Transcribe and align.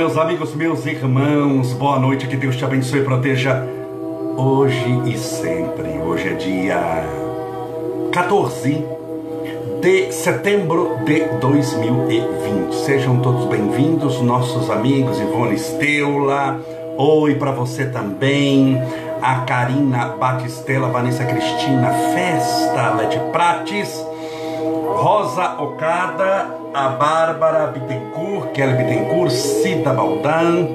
meus 0.00 0.16
amigos, 0.16 0.54
meus 0.54 0.86
irmãos, 0.86 1.74
boa 1.74 1.98
noite, 1.98 2.26
que 2.26 2.34
Deus 2.34 2.56
te 2.56 2.64
abençoe 2.64 3.00
e 3.00 3.04
proteja 3.04 3.62
hoje 4.34 5.02
e 5.04 5.18
sempre. 5.18 5.90
Hoje 5.98 6.28
é 6.28 6.32
dia 6.32 7.04
14 8.10 8.82
de 9.82 10.10
setembro 10.10 11.00
de 11.04 11.20
2020. 11.38 12.74
Sejam 12.76 13.20
todos 13.20 13.44
bem-vindos, 13.44 14.22
nossos 14.22 14.70
amigos 14.70 15.20
Ivone 15.20 15.58
Steula. 15.58 16.58
Oi 16.96 17.34
para 17.34 17.50
você 17.50 17.84
também, 17.84 18.82
a 19.20 19.40
Karina 19.40 20.16
Batistela, 20.18 20.88
Vanessa 20.88 21.26
Cristina 21.26 21.92
Festa, 22.14 22.94
Lete 22.94 23.20
Prates, 23.32 24.02
Rosa 24.96 25.60
Ocada, 25.60 26.59
a 26.72 26.88
Bárbara 26.88 27.66
Bittencourt, 27.66 28.52
Kelly 28.52 28.74
Bittencourt, 28.74 29.30
Cida 29.30 29.92
Baldan, 29.92 30.68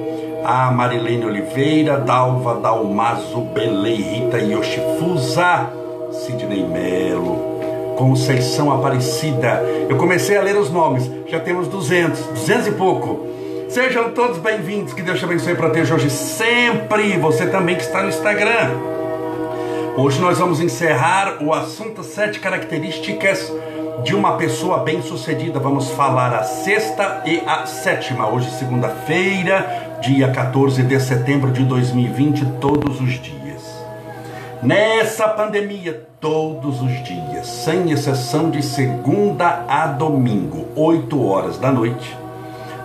a 0.44 0.70
Marilene 0.70 1.24
Oliveira, 1.24 1.98
Dalva 1.98 2.56
Dalmazo, 2.56 3.40
Belei, 3.40 3.96
Rita 3.96 4.38
Yoshifusa, 4.38 5.70
Sidney 6.12 6.64
Melo, 6.64 7.94
Conceição 7.96 8.70
Aparecida. 8.70 9.62
Eu 9.88 9.96
comecei 9.96 10.36
a 10.36 10.42
ler 10.42 10.56
os 10.56 10.70
nomes, 10.70 11.10
já 11.26 11.40
temos 11.40 11.66
200, 11.68 12.20
200 12.26 12.66
e 12.66 12.72
pouco. 12.72 13.26
Sejam 13.70 14.10
todos 14.10 14.38
bem-vindos, 14.38 14.92
que 14.92 15.02
Deus 15.02 15.18
te 15.18 15.24
abençoe 15.24 15.52
e 15.52 15.56
proteja 15.56 15.94
hoje 15.94 16.10
sempre. 16.10 17.16
Você 17.18 17.46
também 17.46 17.74
que 17.74 17.82
está 17.82 18.02
no 18.02 18.10
Instagram. 18.10 18.70
Hoje 19.96 20.20
nós 20.20 20.38
vamos 20.38 20.60
encerrar 20.60 21.38
o 21.42 21.54
assunto 21.54 22.04
sete 22.04 22.38
características 22.38 23.50
de 24.06 24.14
uma 24.14 24.36
pessoa 24.36 24.78
bem-sucedida. 24.78 25.58
Vamos 25.58 25.90
falar 25.90 26.32
a 26.32 26.44
sexta 26.44 27.24
e 27.26 27.42
a 27.44 27.66
sétima. 27.66 28.28
Hoje, 28.28 28.48
segunda-feira, 28.52 29.98
dia 30.00 30.30
14 30.30 30.80
de 30.84 31.00
setembro 31.00 31.50
de 31.50 31.64
2020, 31.64 32.46
todos 32.60 33.00
os 33.00 33.14
dias. 33.20 33.84
Nessa 34.62 35.26
pandemia, 35.26 36.06
todos 36.20 36.80
os 36.80 37.02
dias, 37.02 37.48
sem 37.48 37.90
exceção 37.90 38.48
de 38.48 38.62
segunda 38.62 39.64
a 39.66 39.88
domingo, 39.88 40.68
8 40.76 41.26
horas 41.26 41.58
da 41.58 41.72
noite, 41.72 42.16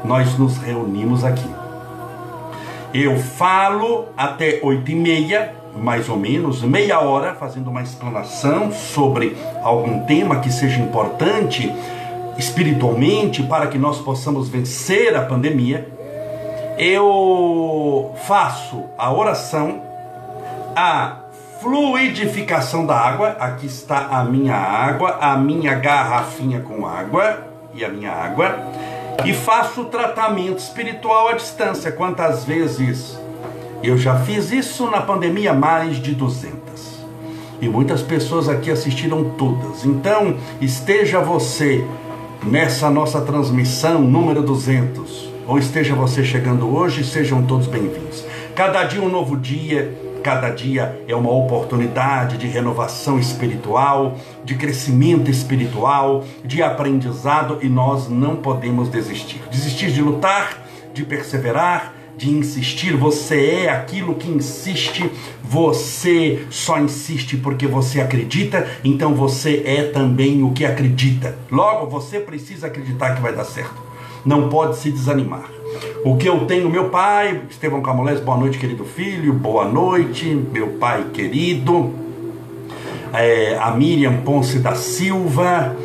nós 0.03 0.39
nos 0.39 0.57
reunimos 0.57 1.23
aqui. 1.23 1.60
Eu 2.93 3.17
falo 3.17 4.09
até 4.17 4.59
8 4.61 4.91
e 4.91 4.95
meia, 4.95 5.55
mais 5.77 6.09
ou 6.09 6.17
menos 6.17 6.61
meia 6.61 6.99
hora 6.99 7.33
fazendo 7.35 7.69
uma 7.69 7.81
explanação 7.81 8.69
sobre 8.71 9.37
algum 9.63 10.01
tema 10.05 10.41
que 10.41 10.51
seja 10.51 10.79
importante 10.81 11.73
espiritualmente 12.37 13.43
para 13.43 13.67
que 13.67 13.77
nós 13.77 13.99
possamos 13.99 14.49
vencer 14.49 15.15
a 15.15 15.21
pandemia. 15.21 15.87
Eu 16.77 18.13
faço 18.25 18.85
a 18.97 19.13
oração, 19.13 19.81
a 20.75 21.17
fluidificação 21.61 22.85
da 22.85 22.97
água. 22.97 23.37
Aqui 23.39 23.67
está 23.67 24.07
a 24.07 24.25
minha 24.25 24.55
água, 24.55 25.17
a 25.21 25.37
minha 25.37 25.75
garrafinha 25.75 26.59
com 26.59 26.85
água 26.85 27.39
e 27.73 27.85
a 27.85 27.89
minha 27.89 28.11
água. 28.11 28.59
E 29.25 29.33
faço 29.33 29.85
tratamento 29.85 30.59
espiritual 30.59 31.27
à 31.27 31.33
distância. 31.33 31.91
Quantas 31.91 32.43
vezes 32.43 33.19
eu 33.83 33.97
já 33.97 34.15
fiz 34.19 34.51
isso 34.51 34.89
na 34.89 35.01
pandemia, 35.01 35.53
mais 35.53 35.97
de 35.97 36.13
200. 36.13 36.51
E 37.61 37.67
muitas 37.67 38.01
pessoas 38.01 38.49
aqui 38.49 38.71
assistiram 38.71 39.23
todas. 39.37 39.85
Então, 39.85 40.37
esteja 40.59 41.19
você 41.19 41.85
nessa 42.43 42.89
nossa 42.89 43.21
transmissão 43.21 44.01
número 44.01 44.41
200, 44.41 45.31
ou 45.47 45.59
esteja 45.59 45.93
você 45.93 46.23
chegando 46.23 46.75
hoje, 46.75 47.03
sejam 47.03 47.43
todos 47.43 47.67
bem-vindos. 47.67 48.25
Cada 48.55 48.83
dia 48.83 49.01
um 49.01 49.09
novo 49.09 49.37
dia, 49.37 49.95
cada 50.21 50.49
dia 50.49 51.03
é 51.07 51.15
uma 51.15 51.31
oportunidade 51.31 52.37
de 52.37 52.47
renovação 52.47 53.19
espiritual, 53.19 54.17
de 54.43 54.55
crescimento 54.55 55.29
espiritual, 55.29 56.23
de 56.45 56.61
aprendizado 56.61 57.59
e 57.61 57.67
nós 57.67 58.07
não 58.07 58.35
podemos 58.35 58.89
desistir. 58.89 59.41
Desistir 59.51 59.91
de 59.91 60.01
lutar, 60.01 60.57
de 60.93 61.03
perseverar, 61.03 61.95
de 62.17 62.29
insistir, 62.29 62.95
você 62.95 63.63
é 63.65 63.69
aquilo 63.69 64.13
que 64.13 64.29
insiste, 64.29 65.09
você 65.43 66.45
só 66.51 66.79
insiste 66.79 67.35
porque 67.35 67.65
você 67.65 67.99
acredita, 67.99 68.67
então 68.83 69.15
você 69.15 69.63
é 69.65 69.83
também 69.83 70.43
o 70.43 70.51
que 70.51 70.63
acredita. 70.63 71.35
Logo, 71.49 71.87
você 71.87 72.19
precisa 72.19 72.67
acreditar 72.67 73.15
que 73.15 73.21
vai 73.21 73.33
dar 73.33 73.45
certo. 73.45 73.81
Não 74.23 74.49
pode 74.49 74.77
se 74.77 74.91
desanimar. 74.91 75.60
O 76.03 76.17
que 76.17 76.27
eu 76.27 76.45
tenho, 76.45 76.69
meu 76.69 76.89
pai, 76.89 77.41
Estevão 77.49 77.81
Camolés, 77.81 78.19
boa 78.19 78.37
noite, 78.37 78.57
querido 78.57 78.83
filho, 78.83 79.33
boa 79.33 79.65
noite, 79.65 80.25
meu 80.25 80.69
pai 80.79 81.05
querido, 81.13 81.93
é, 83.13 83.57
a 83.59 83.71
Miriam 83.71 84.17
Ponce 84.17 84.59
da 84.59 84.73
Silva, 84.75 85.75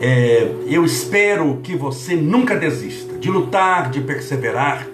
é, 0.00 0.48
eu 0.66 0.84
espero 0.84 1.58
que 1.62 1.74
você 1.74 2.14
nunca 2.14 2.54
desista 2.56 3.18
de 3.18 3.30
lutar, 3.30 3.90
de 3.90 4.00
perseverar, 4.00 4.86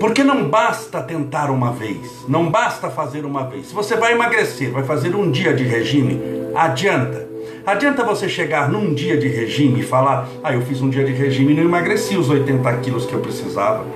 porque 0.00 0.24
não 0.24 0.48
basta 0.48 1.00
tentar 1.00 1.50
uma 1.50 1.72
vez, 1.72 2.24
não 2.28 2.50
basta 2.50 2.90
fazer 2.90 3.24
uma 3.24 3.44
vez. 3.44 3.66
Se 3.66 3.74
você 3.74 3.96
vai 3.96 4.12
emagrecer, 4.12 4.72
vai 4.72 4.82
fazer 4.82 5.14
um 5.14 5.30
dia 5.30 5.54
de 5.54 5.62
regime, 5.62 6.20
adianta. 6.54 7.33
Adianta 7.66 8.04
você 8.04 8.28
chegar 8.28 8.68
num 8.68 8.92
dia 8.92 9.16
de 9.16 9.26
regime 9.26 9.80
e 9.80 9.82
falar: 9.82 10.28
Ah, 10.42 10.52
eu 10.52 10.60
fiz 10.60 10.82
um 10.82 10.90
dia 10.90 11.02
de 11.02 11.12
regime 11.12 11.52
e 11.52 11.56
não 11.56 11.62
emagreci 11.62 12.14
os 12.14 12.28
80 12.28 12.70
quilos 12.78 13.06
que 13.06 13.14
eu 13.14 13.20
precisava. 13.20 13.86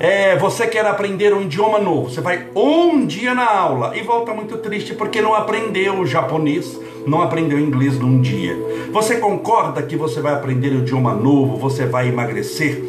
É, 0.00 0.36
você 0.36 0.66
quer 0.66 0.86
aprender 0.86 1.34
um 1.34 1.42
idioma 1.42 1.78
novo, 1.78 2.08
você 2.10 2.20
vai 2.22 2.46
um 2.56 3.06
dia 3.06 3.34
na 3.34 3.48
aula 3.48 3.94
e 3.94 4.00
volta 4.02 4.32
muito 4.32 4.56
triste 4.56 4.94
porque 4.94 5.20
não 5.20 5.34
aprendeu 5.34 6.04
japonês, 6.06 6.80
não 7.06 7.20
aprendeu 7.20 7.60
inglês 7.60 7.98
num 7.98 8.20
dia. 8.20 8.56
Você 8.90 9.18
concorda 9.18 9.82
que 9.82 9.94
você 9.94 10.20
vai 10.20 10.32
aprender 10.32 10.70
um 10.70 10.80
idioma 10.80 11.14
novo, 11.14 11.58
você 11.58 11.84
vai 11.84 12.08
emagrecer? 12.08 12.82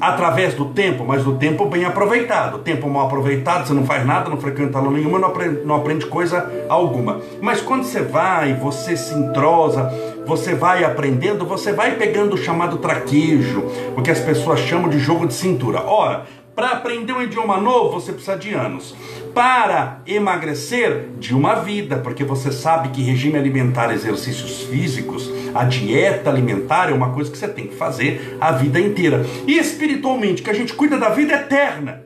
Através 0.00 0.54
do 0.54 0.66
tempo, 0.66 1.04
mas 1.04 1.24
do 1.24 1.36
tempo 1.36 1.66
bem 1.66 1.84
aproveitado. 1.84 2.58
Tempo 2.58 2.88
mal 2.88 3.06
aproveitado, 3.06 3.66
você 3.66 3.74
não 3.74 3.84
faz 3.84 4.04
nada, 4.06 4.30
não 4.30 4.40
frequenta 4.40 4.78
aula 4.78 4.90
nenhuma, 4.90 5.18
não 5.18 5.28
aprende, 5.28 5.60
não 5.64 5.74
aprende 5.76 6.06
coisa 6.06 6.50
alguma. 6.68 7.20
Mas 7.40 7.60
quando 7.60 7.84
você 7.84 8.02
vai, 8.02 8.54
você 8.54 8.96
se 8.96 9.14
entrosa, 9.14 9.92
você 10.26 10.54
vai 10.54 10.84
aprendendo, 10.84 11.44
você 11.44 11.72
vai 11.72 11.96
pegando 11.96 12.34
o 12.34 12.38
chamado 12.38 12.78
traquejo, 12.78 13.64
o 13.96 14.02
que 14.02 14.10
as 14.10 14.20
pessoas 14.20 14.60
chamam 14.60 14.88
de 14.88 14.98
jogo 14.98 15.26
de 15.26 15.34
cintura. 15.34 15.82
Ora, 15.82 16.26
para 16.54 16.70
aprender 16.70 17.12
um 17.12 17.22
idioma 17.22 17.56
novo, 17.58 18.00
você 18.00 18.12
precisa 18.12 18.36
de 18.36 18.52
anos. 18.52 18.94
Para 19.34 20.00
emagrecer, 20.06 21.10
de 21.18 21.34
uma 21.34 21.56
vida, 21.56 21.98
porque 21.98 22.24
você 22.24 22.50
sabe 22.50 22.88
que 22.88 23.02
regime 23.02 23.38
alimentar, 23.38 23.92
exercícios 23.92 24.62
físicos, 24.62 25.30
a 25.54 25.64
dieta 25.64 26.30
alimentar 26.30 26.90
é 26.90 26.92
uma 26.92 27.12
coisa 27.12 27.30
que 27.30 27.38
você 27.38 27.48
tem 27.48 27.66
que 27.66 27.76
fazer 27.76 28.36
a 28.40 28.52
vida 28.52 28.80
inteira. 28.80 29.24
E 29.46 29.58
espiritualmente, 29.58 30.42
que 30.42 30.50
a 30.50 30.54
gente 30.54 30.74
cuida 30.74 30.98
da 30.98 31.10
vida 31.10 31.34
eterna. 31.34 32.04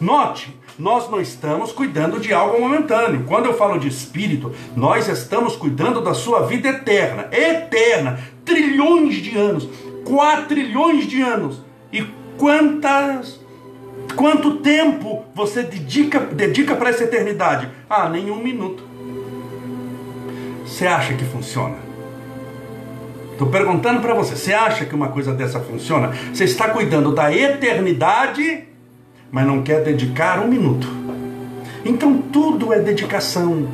Note, 0.00 0.56
nós 0.78 1.08
não 1.10 1.20
estamos 1.20 1.70
cuidando 1.70 2.18
de 2.18 2.32
algo 2.32 2.60
momentâneo. 2.60 3.24
Quando 3.26 3.46
eu 3.46 3.54
falo 3.54 3.78
de 3.78 3.88
espírito, 3.88 4.52
nós 4.74 5.06
estamos 5.08 5.54
cuidando 5.54 6.00
da 6.00 6.14
sua 6.14 6.46
vida 6.46 6.68
eterna. 6.68 7.28
Eterna. 7.30 8.18
Trilhões 8.44 9.16
de 9.16 9.36
anos. 9.36 9.68
Quatrilhões 10.04 11.06
de 11.06 11.20
anos. 11.22 11.60
E 11.92 12.02
quantas 12.36 13.41
Quanto 14.16 14.56
tempo 14.56 15.24
você 15.34 15.62
dedica, 15.62 16.20
dedica 16.20 16.74
para 16.76 16.90
essa 16.90 17.04
eternidade? 17.04 17.68
Ah, 17.88 18.08
nem 18.08 18.30
um 18.30 18.42
minuto. 18.42 18.84
Você 20.64 20.86
acha 20.86 21.14
que 21.14 21.24
funciona? 21.24 21.76
Estou 23.32 23.48
perguntando 23.48 24.00
para 24.00 24.14
você: 24.14 24.36
você 24.36 24.52
acha 24.52 24.84
que 24.84 24.94
uma 24.94 25.08
coisa 25.08 25.32
dessa 25.32 25.60
funciona? 25.60 26.12
Você 26.32 26.44
está 26.44 26.68
cuidando 26.68 27.12
da 27.12 27.34
eternidade, 27.34 28.64
mas 29.30 29.46
não 29.46 29.62
quer 29.62 29.82
dedicar 29.82 30.40
um 30.40 30.48
minuto. 30.48 30.86
Então 31.84 32.18
tudo 32.18 32.72
é 32.72 32.78
dedicação. 32.78 33.68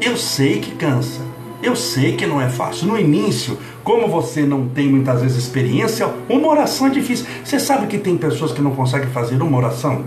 Eu 0.00 0.16
sei 0.16 0.60
que 0.60 0.72
cansa. 0.76 1.20
Eu 1.62 1.74
sei 1.74 2.16
que 2.16 2.26
não 2.26 2.40
é 2.40 2.48
fácil. 2.48 2.86
No 2.86 2.98
início, 2.98 3.58
como 3.82 4.06
você 4.06 4.42
não 4.42 4.68
tem 4.68 4.88
muitas 4.88 5.22
vezes 5.22 5.38
experiência, 5.38 6.08
uma 6.28 6.48
oração 6.48 6.86
é 6.86 6.90
difícil. 6.90 7.26
Você 7.44 7.58
sabe 7.58 7.86
que 7.86 7.98
tem 7.98 8.16
pessoas 8.16 8.52
que 8.52 8.60
não 8.60 8.70
conseguem 8.70 9.08
fazer 9.08 9.40
uma 9.42 9.58
oração? 9.58 10.04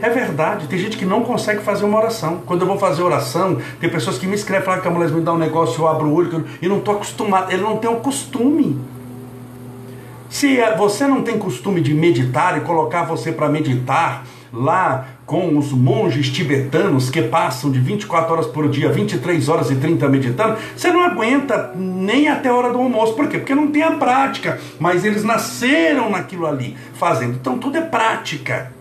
É 0.00 0.08
verdade, 0.08 0.68
tem 0.68 0.78
gente 0.78 0.96
que 0.96 1.04
não 1.04 1.22
consegue 1.22 1.60
fazer 1.60 1.84
uma 1.84 1.98
oração. 1.98 2.40
Quando 2.46 2.62
eu 2.62 2.68
vou 2.68 2.78
fazer 2.78 3.02
oração, 3.02 3.58
tem 3.80 3.90
pessoas 3.90 4.16
que 4.16 4.26
me 4.26 4.34
escrevem, 4.34 4.64
falam 4.64 4.80
que 4.80 4.86
a 4.86 4.90
mulher 4.90 5.10
me 5.10 5.20
dá 5.20 5.32
um 5.32 5.38
negócio, 5.38 5.82
eu 5.82 5.88
abro 5.88 6.06
o 6.06 6.14
olho 6.14 6.44
e 6.62 6.68
não 6.68 6.78
estou 6.78 6.94
acostumado. 6.94 7.52
Ele 7.52 7.62
não 7.62 7.78
tem 7.78 7.90
o 7.90 7.96
costume. 7.96 8.78
Se 10.28 10.58
é, 10.60 10.76
você 10.76 11.06
não 11.06 11.22
tem 11.22 11.38
costume 11.38 11.80
de 11.80 11.94
meditar 11.94 12.56
e 12.58 12.60
colocar 12.60 13.04
você 13.04 13.32
para 13.32 13.48
meditar 13.48 14.24
lá 14.52 15.06
com 15.28 15.58
os 15.58 15.72
monges 15.72 16.30
tibetanos 16.30 17.10
que 17.10 17.20
passam 17.20 17.70
de 17.70 17.78
24 17.78 18.32
horas 18.32 18.46
por 18.46 18.66
dia, 18.66 18.90
23 18.90 19.46
horas 19.50 19.70
e 19.70 19.76
30 19.76 20.08
meditando, 20.08 20.56
você 20.74 20.90
não 20.90 21.02
aguenta 21.02 21.70
nem 21.76 22.28
até 22.28 22.48
a 22.48 22.54
hora 22.54 22.72
do 22.72 22.78
almoço. 22.78 23.12
Por 23.12 23.28
quê? 23.28 23.36
Porque 23.36 23.54
não 23.54 23.70
tem 23.70 23.82
a 23.82 23.90
prática, 23.90 24.58
mas 24.80 25.04
eles 25.04 25.22
nasceram 25.24 26.08
naquilo 26.08 26.46
ali, 26.46 26.74
fazendo. 26.94 27.34
Então 27.34 27.58
tudo 27.58 27.76
é 27.76 27.82
prática 27.82 28.72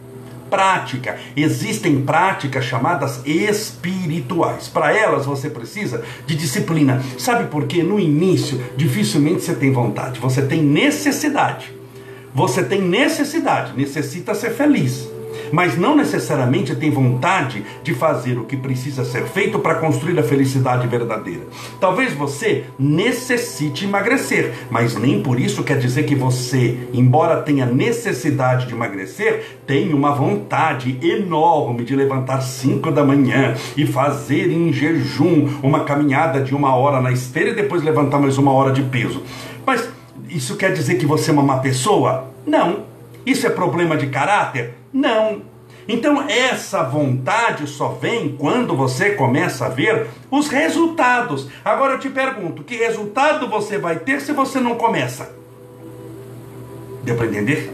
prática. 0.50 1.18
Existem 1.36 2.06
práticas 2.06 2.64
chamadas 2.64 3.20
espirituais. 3.26 4.70
Para 4.70 4.96
elas 4.98 5.26
você 5.26 5.50
precisa 5.50 6.02
de 6.26 6.38
disciplina. 6.38 7.04
Sabe 7.18 7.50
por 7.50 7.68
quê? 7.68 7.84
No 7.84 8.00
início, 8.00 8.64
dificilmente 8.78 9.42
você 9.42 9.54
tem 9.54 9.74
vontade, 9.74 10.22
você 10.22 10.42
tem 10.42 10.64
necessidade. 10.64 11.76
Você 12.34 12.64
tem 12.64 12.82
necessidade, 12.82 13.74
necessita 13.76 14.34
ser 14.34 14.52
feliz 14.52 15.17
mas 15.52 15.78
não 15.78 15.96
necessariamente 15.96 16.76
tem 16.76 16.90
vontade 16.90 17.64
de 17.84 17.94
fazer 17.94 18.38
o 18.38 18.46
que 18.46 18.58
precisa 18.58 19.04
ser 19.06 19.26
feito 19.26 19.60
para 19.60 19.76
construir 19.76 20.20
a 20.20 20.24
felicidade 20.24 20.88
verdadeira. 20.88 21.42
Talvez 21.80 22.14
você 22.14 22.66
necessite 22.78 23.86
emagrecer, 23.86 24.54
mas 24.70 24.96
nem 24.96 25.22
por 25.22 25.40
isso 25.40 25.64
quer 25.64 25.78
dizer 25.78 26.04
que 26.04 26.16
você, 26.16 26.78
embora 26.94 27.42
tenha 27.42 27.66
necessidade 27.66 28.68
de 28.68 28.74
emagrecer, 28.74 29.60
tem 29.66 29.94
uma 29.94 30.12
vontade 30.12 30.98
enorme 31.02 31.84
de 31.84 31.96
levantar 31.96 32.42
5 32.42 32.92
da 32.92 33.04
manhã 33.04 33.56
e 33.76 33.86
fazer 33.86 34.52
em 34.52 34.72
jejum 34.72 35.48
uma 35.62 35.82
caminhada 35.84 36.42
de 36.42 36.56
uma 36.56 36.76
hora 36.76 37.02
na 37.02 37.12
esteira 37.12 37.52
e 37.52 37.56
depois 37.56 37.84
levantar 37.84 38.20
mais 38.20 38.38
uma 38.38 38.52
hora 38.52 38.72
de 38.72 38.84
peso. 38.84 39.24
Mas 39.66 39.90
isso 40.30 40.56
quer 40.56 40.74
dizer 40.74 40.96
que 40.96 41.06
você 41.06 41.30
é 41.30 41.34
uma 41.34 41.44
má 41.44 41.58
pessoa? 41.58 42.32
Não. 42.46 42.86
Isso 43.26 43.46
é 43.46 43.50
problema 43.50 43.98
de 43.98 44.08
caráter? 44.08 44.74
Não. 44.92 45.42
Então, 45.88 46.26
essa 46.28 46.84
vontade 46.84 47.66
só 47.66 47.90
vem 47.90 48.36
quando 48.38 48.76
você 48.76 49.12
começa 49.12 49.66
a 49.66 49.70
ver 49.70 50.08
os 50.30 50.50
resultados. 50.50 51.48
Agora 51.64 51.94
eu 51.94 52.00
te 52.00 52.10
pergunto: 52.10 52.64
que 52.64 52.76
resultado 52.76 53.48
você 53.48 53.78
vai 53.78 53.98
ter 53.98 54.20
se 54.20 54.34
você 54.34 54.60
não 54.60 54.76
começa? 54.76 55.34
Deu 57.04 57.16
para 57.16 57.28
entender? 57.28 57.74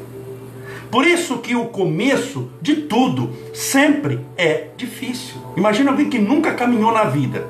Por 0.91 1.07
isso 1.07 1.39
que 1.39 1.55
o 1.55 1.65
começo 1.65 2.51
de 2.61 2.75
tudo 2.75 3.31
sempre 3.51 4.23
é 4.37 4.67
difícil. 4.77 5.41
Imagina 5.57 5.89
alguém 5.89 6.07
que 6.07 6.19
nunca 6.19 6.53
caminhou 6.53 6.91
na 6.91 7.05
vida. 7.05 7.47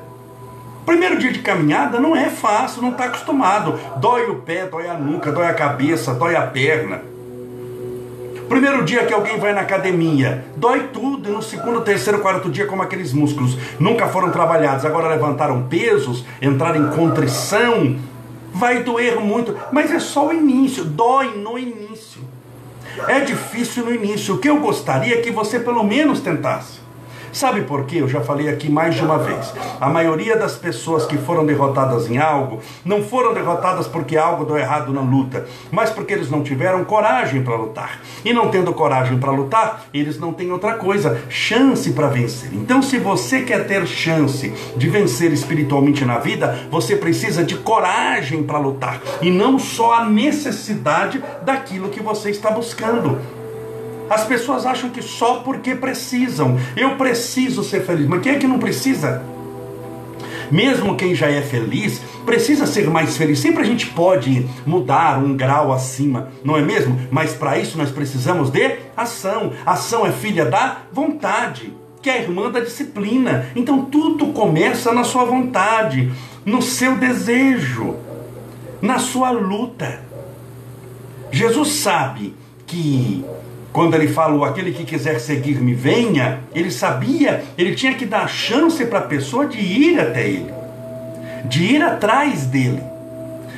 Primeiro 0.86 1.18
dia 1.18 1.30
de 1.30 1.40
caminhada 1.40 2.00
não 2.00 2.16
é 2.16 2.30
fácil, 2.30 2.80
não 2.80 2.92
está 2.92 3.04
acostumado. 3.04 3.78
Dói 3.98 4.30
o 4.30 4.36
pé, 4.36 4.66
dói 4.66 4.88
a 4.88 4.94
nuca, 4.94 5.30
dói 5.30 5.46
a 5.46 5.52
cabeça, 5.52 6.14
dói 6.14 6.34
a 6.34 6.46
perna. 6.46 7.02
Primeiro 8.48 8.84
dia 8.84 9.04
que 9.04 9.12
alguém 9.12 9.38
vai 9.38 9.52
na 9.52 9.62
academia, 9.62 10.44
dói 10.56 10.88
tudo, 10.92 11.28
e 11.28 11.32
no 11.32 11.42
segundo, 11.42 11.80
terceiro, 11.80 12.20
quarto 12.20 12.50
dia, 12.50 12.66
como 12.66 12.82
aqueles 12.82 13.12
músculos 13.12 13.56
nunca 13.80 14.06
foram 14.08 14.30
trabalhados, 14.30 14.84
agora 14.84 15.08
levantaram 15.08 15.62
pesos, 15.62 16.24
entraram 16.42 16.86
em 16.86 16.96
contrição, 16.96 17.96
vai 18.52 18.82
doer 18.82 19.18
muito, 19.18 19.56
mas 19.72 19.90
é 19.90 19.98
só 19.98 20.28
o 20.28 20.32
início, 20.32 20.84
dói 20.84 21.36
no 21.36 21.58
início. 21.58 22.22
É 23.08 23.20
difícil 23.20 23.84
no 23.84 23.94
início. 23.94 24.34
O 24.34 24.38
que 24.38 24.48
eu 24.48 24.60
gostaria 24.60 25.16
é 25.16 25.20
que 25.20 25.30
você 25.30 25.58
pelo 25.58 25.82
menos 25.82 26.20
tentasse. 26.20 26.83
Sabe 27.34 27.62
por 27.62 27.84
quê? 27.84 27.96
Eu 27.96 28.08
já 28.08 28.20
falei 28.20 28.48
aqui 28.48 28.70
mais 28.70 28.94
de 28.94 29.02
uma 29.02 29.18
vez. 29.18 29.52
A 29.80 29.88
maioria 29.88 30.36
das 30.36 30.54
pessoas 30.54 31.04
que 31.04 31.18
foram 31.18 31.44
derrotadas 31.44 32.08
em 32.08 32.16
algo 32.16 32.60
não 32.84 33.02
foram 33.02 33.34
derrotadas 33.34 33.88
porque 33.88 34.16
algo 34.16 34.44
deu 34.44 34.56
errado 34.56 34.92
na 34.92 35.00
luta, 35.00 35.44
mas 35.72 35.90
porque 35.90 36.12
eles 36.12 36.30
não 36.30 36.44
tiveram 36.44 36.84
coragem 36.84 37.42
para 37.42 37.56
lutar. 37.56 38.00
E 38.24 38.32
não 38.32 38.50
tendo 38.50 38.72
coragem 38.72 39.18
para 39.18 39.32
lutar, 39.32 39.84
eles 39.92 40.16
não 40.16 40.32
têm 40.32 40.52
outra 40.52 40.74
coisa, 40.74 41.20
chance 41.28 41.92
para 41.92 42.06
vencer. 42.06 42.50
Então, 42.54 42.80
se 42.80 42.98
você 42.98 43.42
quer 43.42 43.66
ter 43.66 43.84
chance 43.84 44.54
de 44.76 44.88
vencer 44.88 45.32
espiritualmente 45.32 46.04
na 46.04 46.18
vida, 46.18 46.56
você 46.70 46.94
precisa 46.94 47.42
de 47.42 47.56
coragem 47.56 48.44
para 48.44 48.58
lutar 48.58 49.02
e 49.20 49.28
não 49.28 49.58
só 49.58 49.94
a 49.94 50.04
necessidade 50.04 51.20
daquilo 51.42 51.88
que 51.88 52.00
você 52.00 52.30
está 52.30 52.52
buscando. 52.52 53.18
As 54.14 54.22
pessoas 54.22 54.64
acham 54.64 54.90
que 54.90 55.02
só 55.02 55.40
porque 55.40 55.74
precisam. 55.74 56.56
Eu 56.76 56.94
preciso 56.94 57.64
ser 57.64 57.84
feliz. 57.84 58.06
Mas 58.06 58.22
quem 58.22 58.36
é 58.36 58.38
que 58.38 58.46
não 58.46 58.60
precisa? 58.60 59.20
Mesmo 60.52 60.96
quem 60.96 61.16
já 61.16 61.28
é 61.28 61.42
feliz, 61.42 62.00
precisa 62.24 62.64
ser 62.64 62.88
mais 62.88 63.16
feliz. 63.16 63.40
Sempre 63.40 63.62
a 63.62 63.66
gente 63.66 63.88
pode 63.88 64.46
mudar 64.64 65.18
um 65.18 65.36
grau 65.36 65.72
acima, 65.72 66.28
não 66.44 66.56
é 66.56 66.62
mesmo? 66.62 66.96
Mas 67.10 67.32
para 67.32 67.58
isso 67.58 67.76
nós 67.76 67.90
precisamos 67.90 68.50
de 68.50 68.76
ação. 68.96 69.52
Ação 69.66 70.06
é 70.06 70.12
filha 70.12 70.44
da 70.44 70.82
vontade, 70.92 71.72
que 72.00 72.08
é 72.08 72.12
a 72.12 72.22
irmã 72.22 72.52
da 72.52 72.60
disciplina. 72.60 73.46
Então 73.56 73.84
tudo 73.86 74.28
começa 74.28 74.92
na 74.92 75.02
sua 75.02 75.24
vontade, 75.24 76.12
no 76.44 76.62
seu 76.62 76.94
desejo, 76.94 77.96
na 78.80 79.00
sua 79.00 79.32
luta. 79.32 80.04
Jesus 81.32 81.72
sabe 81.72 82.32
que 82.64 83.24
quando 83.74 83.96
ele 83.96 84.06
falou, 84.06 84.44
aquele 84.44 84.70
que 84.70 84.84
quiser 84.84 85.18
seguir-me, 85.18 85.74
venha, 85.74 86.38
ele 86.54 86.70
sabia, 86.70 87.42
ele 87.58 87.74
tinha 87.74 87.92
que 87.92 88.06
dar 88.06 88.28
chance 88.28 88.86
para 88.86 89.00
a 89.00 89.02
pessoa 89.02 89.48
de 89.48 89.58
ir 89.58 89.98
até 89.98 90.28
ele, 90.28 90.54
de 91.46 91.64
ir 91.64 91.82
atrás 91.82 92.46
dele, 92.46 92.80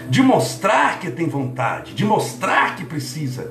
de 0.08 0.22
mostrar 0.22 0.98
que 1.00 1.10
tem 1.10 1.28
vontade, 1.28 1.92
de 1.92 2.02
mostrar 2.02 2.76
que 2.76 2.84
precisa. 2.86 3.50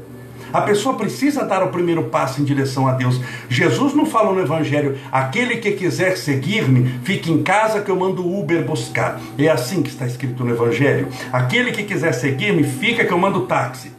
A 0.52 0.62
pessoa 0.62 0.96
precisa 0.96 1.46
dar 1.46 1.62
o 1.62 1.68
primeiro 1.68 2.06
passo 2.06 2.42
em 2.42 2.44
direção 2.44 2.88
a 2.88 2.94
Deus. 2.94 3.22
Jesus 3.48 3.94
não 3.94 4.08
falou 4.08 4.34
no 4.34 4.42
Evangelho: 4.42 4.98
aquele 5.12 5.58
que 5.58 5.74
quiser 5.74 6.18
seguir-me, 6.18 7.00
fique 7.04 7.32
em 7.32 7.44
casa 7.44 7.82
que 7.82 7.92
eu 7.92 7.96
mando 7.96 8.26
o 8.26 8.40
Uber 8.40 8.66
buscar. 8.66 9.22
É 9.38 9.50
assim 9.50 9.84
que 9.84 9.90
está 9.90 10.08
escrito 10.08 10.44
no 10.44 10.50
Evangelho. 10.50 11.10
Aquele 11.32 11.72
que 11.72 11.84
quiser 11.84 12.14
seguir-me, 12.14 12.64
fica 12.64 13.06
que 13.06 13.14
eu 13.14 13.20
mando 13.20 13.42
o 13.42 13.46
táxi. 13.46 13.92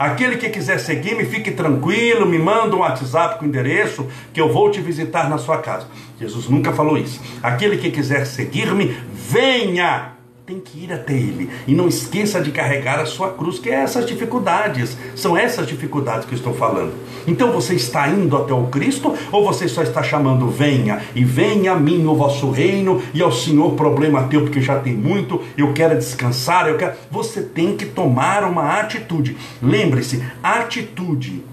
Aquele 0.00 0.38
que 0.38 0.48
quiser 0.48 0.78
seguir-me, 0.78 1.26
fique 1.26 1.50
tranquilo, 1.50 2.24
me 2.24 2.38
manda 2.38 2.74
um 2.74 2.78
WhatsApp 2.78 3.38
com 3.38 3.44
o 3.44 3.48
endereço 3.48 4.08
que 4.32 4.40
eu 4.40 4.50
vou 4.50 4.70
te 4.70 4.80
visitar 4.80 5.28
na 5.28 5.36
sua 5.36 5.58
casa. 5.58 5.86
Jesus 6.18 6.48
nunca 6.48 6.72
falou 6.72 6.96
isso. 6.96 7.20
Aquele 7.42 7.76
que 7.76 7.90
quiser 7.90 8.24
seguir-me, 8.24 8.96
venha 9.12 10.12
tem 10.50 10.58
que 10.58 10.84
ir 10.84 10.92
até 10.92 11.12
Ele. 11.12 11.48
E 11.66 11.74
não 11.74 11.86
esqueça 11.86 12.40
de 12.40 12.50
carregar 12.50 12.98
a 12.98 13.06
sua 13.06 13.30
cruz, 13.30 13.60
que 13.60 13.70
é 13.70 13.74
essas 13.74 14.04
dificuldades. 14.04 14.96
São 15.14 15.36
essas 15.36 15.64
dificuldades 15.66 16.26
que 16.26 16.34
eu 16.34 16.38
estou 16.38 16.52
falando. 16.52 16.92
Então 17.26 17.52
você 17.52 17.74
está 17.74 18.08
indo 18.08 18.36
até 18.36 18.52
o 18.52 18.66
Cristo 18.66 19.14
ou 19.30 19.44
você 19.44 19.68
só 19.68 19.82
está 19.82 20.02
chamando, 20.02 20.48
venha, 20.48 21.02
e 21.14 21.24
venha 21.24 21.72
a 21.72 21.76
mim 21.76 22.04
o 22.06 22.16
vosso 22.16 22.50
reino, 22.50 23.00
e 23.14 23.22
ao 23.22 23.30
Senhor 23.30 23.74
problema 23.74 24.24
teu, 24.24 24.42
porque 24.42 24.60
já 24.60 24.80
tem 24.80 24.94
muito, 24.94 25.40
eu 25.56 25.72
quero 25.72 25.96
descansar, 25.96 26.68
eu 26.68 26.76
quero. 26.76 26.94
Você 27.10 27.42
tem 27.42 27.76
que 27.76 27.86
tomar 27.86 28.42
uma 28.42 28.80
atitude. 28.80 29.36
Lembre-se, 29.62 30.20
atitude 30.42 31.44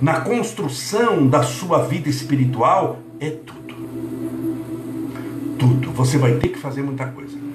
na 0.00 0.20
construção 0.20 1.26
da 1.26 1.44
sua 1.44 1.84
vida 1.84 2.08
espiritual 2.08 2.98
é 3.20 3.30
tudo. 3.30 3.58
Tudo. 5.56 5.90
Você 5.92 6.18
vai 6.18 6.34
ter 6.34 6.48
que 6.48 6.58
fazer 6.58 6.82
muita 6.82 7.06
coisa. 7.06 7.47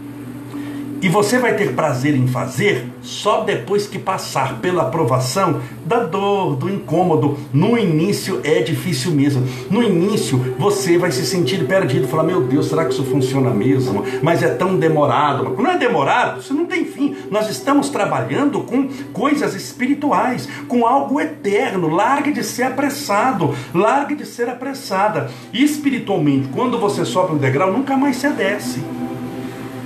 E 1.03 1.09
você 1.09 1.37
vai 1.37 1.53
ter 1.53 1.73
prazer 1.73 2.15
em 2.15 2.27
fazer 2.27 2.87
só 3.01 3.41
depois 3.43 3.85
que 3.85 3.99
passar 3.99 4.61
pela 4.61 4.83
aprovação 4.83 5.59
da 5.85 5.99
dor, 5.99 6.55
do 6.55 6.69
incômodo. 6.69 7.37
No 7.51 7.77
início 7.77 8.39
é 8.41 8.61
difícil 8.61 9.11
mesmo. 9.11 9.45
No 9.69 9.83
início 9.83 10.55
você 10.57 10.97
vai 10.97 11.11
se 11.11 11.25
sentir 11.25 11.67
perdido, 11.67 12.07
falar: 12.07 12.23
"Meu 12.23 12.43
Deus, 12.43 12.67
será 12.67 12.85
que 12.85 12.93
isso 12.93 13.03
funciona 13.03 13.49
mesmo?" 13.49 14.01
Mas 14.21 14.41
é 14.41 14.47
tão 14.47 14.77
demorado. 14.77 15.61
Não 15.61 15.71
é 15.71 15.77
demorado, 15.77 16.39
isso 16.39 16.53
não 16.53 16.65
tem 16.65 16.85
fim. 16.85 17.13
Nós 17.29 17.49
estamos 17.49 17.89
trabalhando 17.89 18.61
com 18.61 18.87
coisas 19.11 19.53
espirituais, 19.55 20.47
com 20.69 20.87
algo 20.87 21.19
eterno. 21.19 21.89
Largue 21.89 22.31
de 22.31 22.45
ser 22.45 22.63
apressado, 22.63 23.53
largue 23.75 24.15
de 24.15 24.25
ser 24.25 24.47
apressada. 24.47 25.29
E 25.51 25.65
espiritualmente, 25.65 26.47
quando 26.47 26.79
você 26.79 27.03
sobe 27.03 27.33
um 27.33 27.37
degrau, 27.37 27.73
nunca 27.73 27.97
mais 27.97 28.15
se 28.15 28.29
desce. 28.29 29.02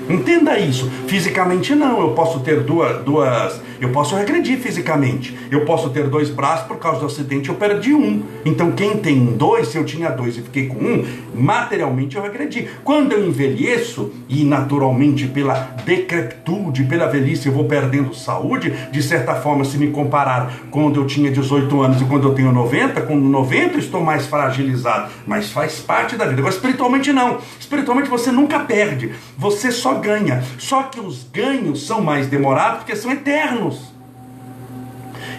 Entenda 0.09 0.57
isso. 0.59 0.89
Fisicamente 1.07 1.75
não. 1.75 1.99
Eu 2.01 2.09
posso 2.11 2.39
ter 2.39 2.61
duas, 2.61 3.03
duas. 3.03 3.61
Eu 3.79 3.89
posso 3.89 4.15
regredir 4.15 4.59
fisicamente. 4.59 5.37
Eu 5.51 5.65
posso 5.65 5.89
ter 5.89 6.07
dois 6.07 6.29
braços 6.29 6.67
por 6.67 6.77
causa 6.77 6.99
do 6.99 7.05
acidente, 7.05 7.49
eu 7.49 7.55
perdi 7.55 7.93
um. 7.93 8.23
Então 8.45 8.71
quem 8.71 8.97
tem 8.97 9.25
dois, 9.25 9.69
se 9.69 9.77
eu 9.77 9.85
tinha 9.85 10.09
dois 10.09 10.37
e 10.37 10.41
fiquei 10.41 10.67
com 10.67 10.77
um, 10.77 11.05
materialmente 11.33 12.15
eu 12.15 12.21
regredi. 12.21 12.67
Quando 12.83 13.13
eu 13.13 13.27
envelheço, 13.27 14.11
e 14.29 14.43
naturalmente 14.43 15.27
pela 15.27 15.53
decrepitude, 15.85 16.83
pela 16.83 17.07
velhice, 17.07 17.47
eu 17.47 17.53
vou 17.53 17.65
perdendo 17.65 18.13
saúde, 18.13 18.73
de 18.91 19.01
certa 19.01 19.35
forma, 19.35 19.63
se 19.63 19.77
me 19.77 19.87
comparar 19.87 20.53
quando 20.71 20.99
eu 20.99 21.05
tinha 21.05 21.31
18 21.31 21.81
anos 21.81 22.01
e 22.01 22.05
quando 22.05 22.27
eu 22.27 22.33
tenho 22.33 22.51
90, 22.51 23.01
com 23.01 23.15
90 23.15 23.73
eu 23.73 23.79
estou 23.79 24.01
mais 24.01 24.25
fragilizado. 24.25 25.09
Mas 25.25 25.51
faz 25.51 25.79
parte 25.79 26.15
da 26.15 26.25
vida. 26.25 26.39
Agora, 26.39 26.53
espiritualmente 26.53 27.11
não. 27.11 27.39
Espiritualmente 27.59 28.09
você 28.09 28.31
nunca 28.31 28.59
perde. 28.59 29.11
Você 29.37 29.71
só 29.71 29.95
ganha. 29.95 30.43
Só 30.57 30.83
que 30.83 30.99
os 30.99 31.23
ganhos 31.31 31.85
são 31.85 32.01
mais 32.01 32.27
demorados 32.27 32.79
porque 32.79 32.95
são 32.95 33.11
eternos. 33.11 33.66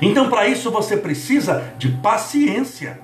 Então, 0.01 0.29
para 0.29 0.49
isso, 0.49 0.71
você 0.71 0.97
precisa 0.97 1.73
de 1.79 1.89
paciência 1.89 2.99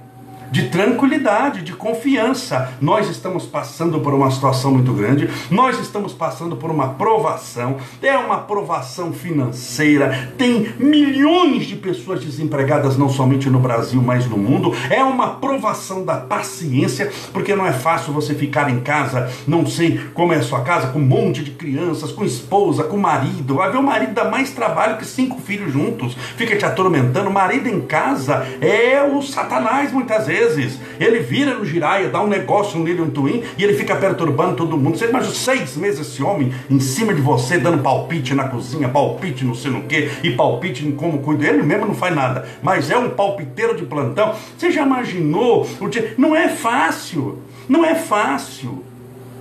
de 0.55 0.69
tranquilidade, 0.69 1.63
de 1.63 1.73
confiança. 1.73 2.75
Nós 2.81 3.11
estamos 3.11 3.45
passando 3.45 3.99
por 3.99 4.15
uma 4.15 4.31
situação 4.31 4.71
muito 4.71 4.93
grande, 4.93 5.29
nós 5.51 5.81
estamos 5.81 6.13
passando 6.13 6.55
por 6.55 6.71
uma 6.71 6.91
provação, 6.91 7.79
é 8.01 8.17
uma 8.17 8.39
provação 8.39 9.13
financeira, 9.13 10.33
tem 10.39 10.73
milhões 10.79 11.67
de 11.67 11.75
pessoas 11.75 12.23
desempregadas, 12.23 12.97
não 12.97 13.09
somente 13.09 13.51
no 13.51 13.59
Brasil, 13.59 14.01
mas 14.01 14.27
no 14.27 14.39
mundo. 14.39 14.73
É 14.89 15.03
uma 15.03 15.31
provação 15.31 16.05
da 16.05 16.19
paciência, 16.19 17.11
porque 17.33 17.57
não 17.57 17.67
é 17.67 17.73
fácil 17.73 18.13
você 18.13 18.33
ficar 18.33 18.71
em 18.71 18.79
casa, 18.79 19.29
não 19.49 19.67
sei 19.67 20.01
como 20.15 20.33
é 20.33 20.37
a 20.37 20.43
sua 20.43 20.61
casa, 20.61 20.87
com 20.87 21.01
um 21.01 21.05
monte 21.05 21.43
de 21.43 21.51
crianças, 21.51 22.13
com 22.13 22.25
esposa, 22.25 22.85
com 22.85 22.97
marido. 22.97 23.57
Vai 23.57 23.73
ver 23.73 23.79
o 23.79 23.83
marido 23.83 24.13
dá 24.13 24.31
mais 24.31 24.53
trabalho 24.53 24.99
que 24.99 25.05
cinco 25.05 25.41
filhos 25.41 25.73
juntos, 25.73 26.15
fica 26.37 26.57
te 26.57 26.65
atormentando. 26.65 27.29
O 27.29 27.33
marido 27.33 27.69
em 27.69 27.81
casa 27.81 28.47
é 28.61 29.03
o 29.03 29.21
satanás 29.21 29.91
muitas 29.91 30.29
vezes 30.29 30.44
vezes 30.53 30.79
ele 30.99 31.21
vira 31.21 31.55
no 31.55 31.65
giraia, 31.65 32.09
dá 32.09 32.23
um 32.23 32.27
negócio 32.27 32.79
nele, 32.79 33.03
um 33.03 33.11
twin, 33.11 33.43
e 33.57 33.65
ele 33.65 33.75
fica 33.75 33.97
perturbando 33.97 34.57
todo 34.57 34.77
mundo. 34.77 34.99
Você 34.99 35.07
imagina 35.07 35.35
seis 35.35 35.77
meses 35.77 36.01
esse 36.01 36.23
homem 36.23 36.53
em 36.71 36.81
cima 36.81 37.13
de 37.13 37.21
você, 37.21 37.59
dando 37.59 37.83
palpite 37.83 38.35
na 38.35 38.49
cozinha, 38.49 38.89
palpite 38.89 39.45
não 39.45 39.55
sei 39.55 39.71
no 39.71 39.83
que, 39.83 40.11
e 40.23 40.31
palpite 40.33 40.87
em 40.87 40.93
como 40.93 41.19
cuida. 41.19 41.47
Ele 41.47 41.63
mesmo 41.63 41.87
não 41.87 41.95
faz 41.95 42.15
nada, 42.15 42.47
mas 42.63 42.91
é 42.91 42.97
um 42.97 43.11
palpiteiro 43.11 43.77
de 43.77 43.85
plantão. 43.85 44.35
Você 44.57 44.71
já 44.71 44.83
imaginou? 44.83 45.69
Não 46.17 46.35
é 46.35 46.49
fácil, 46.49 47.39
não 47.69 47.85
é 47.85 47.95
fácil. 47.95 48.85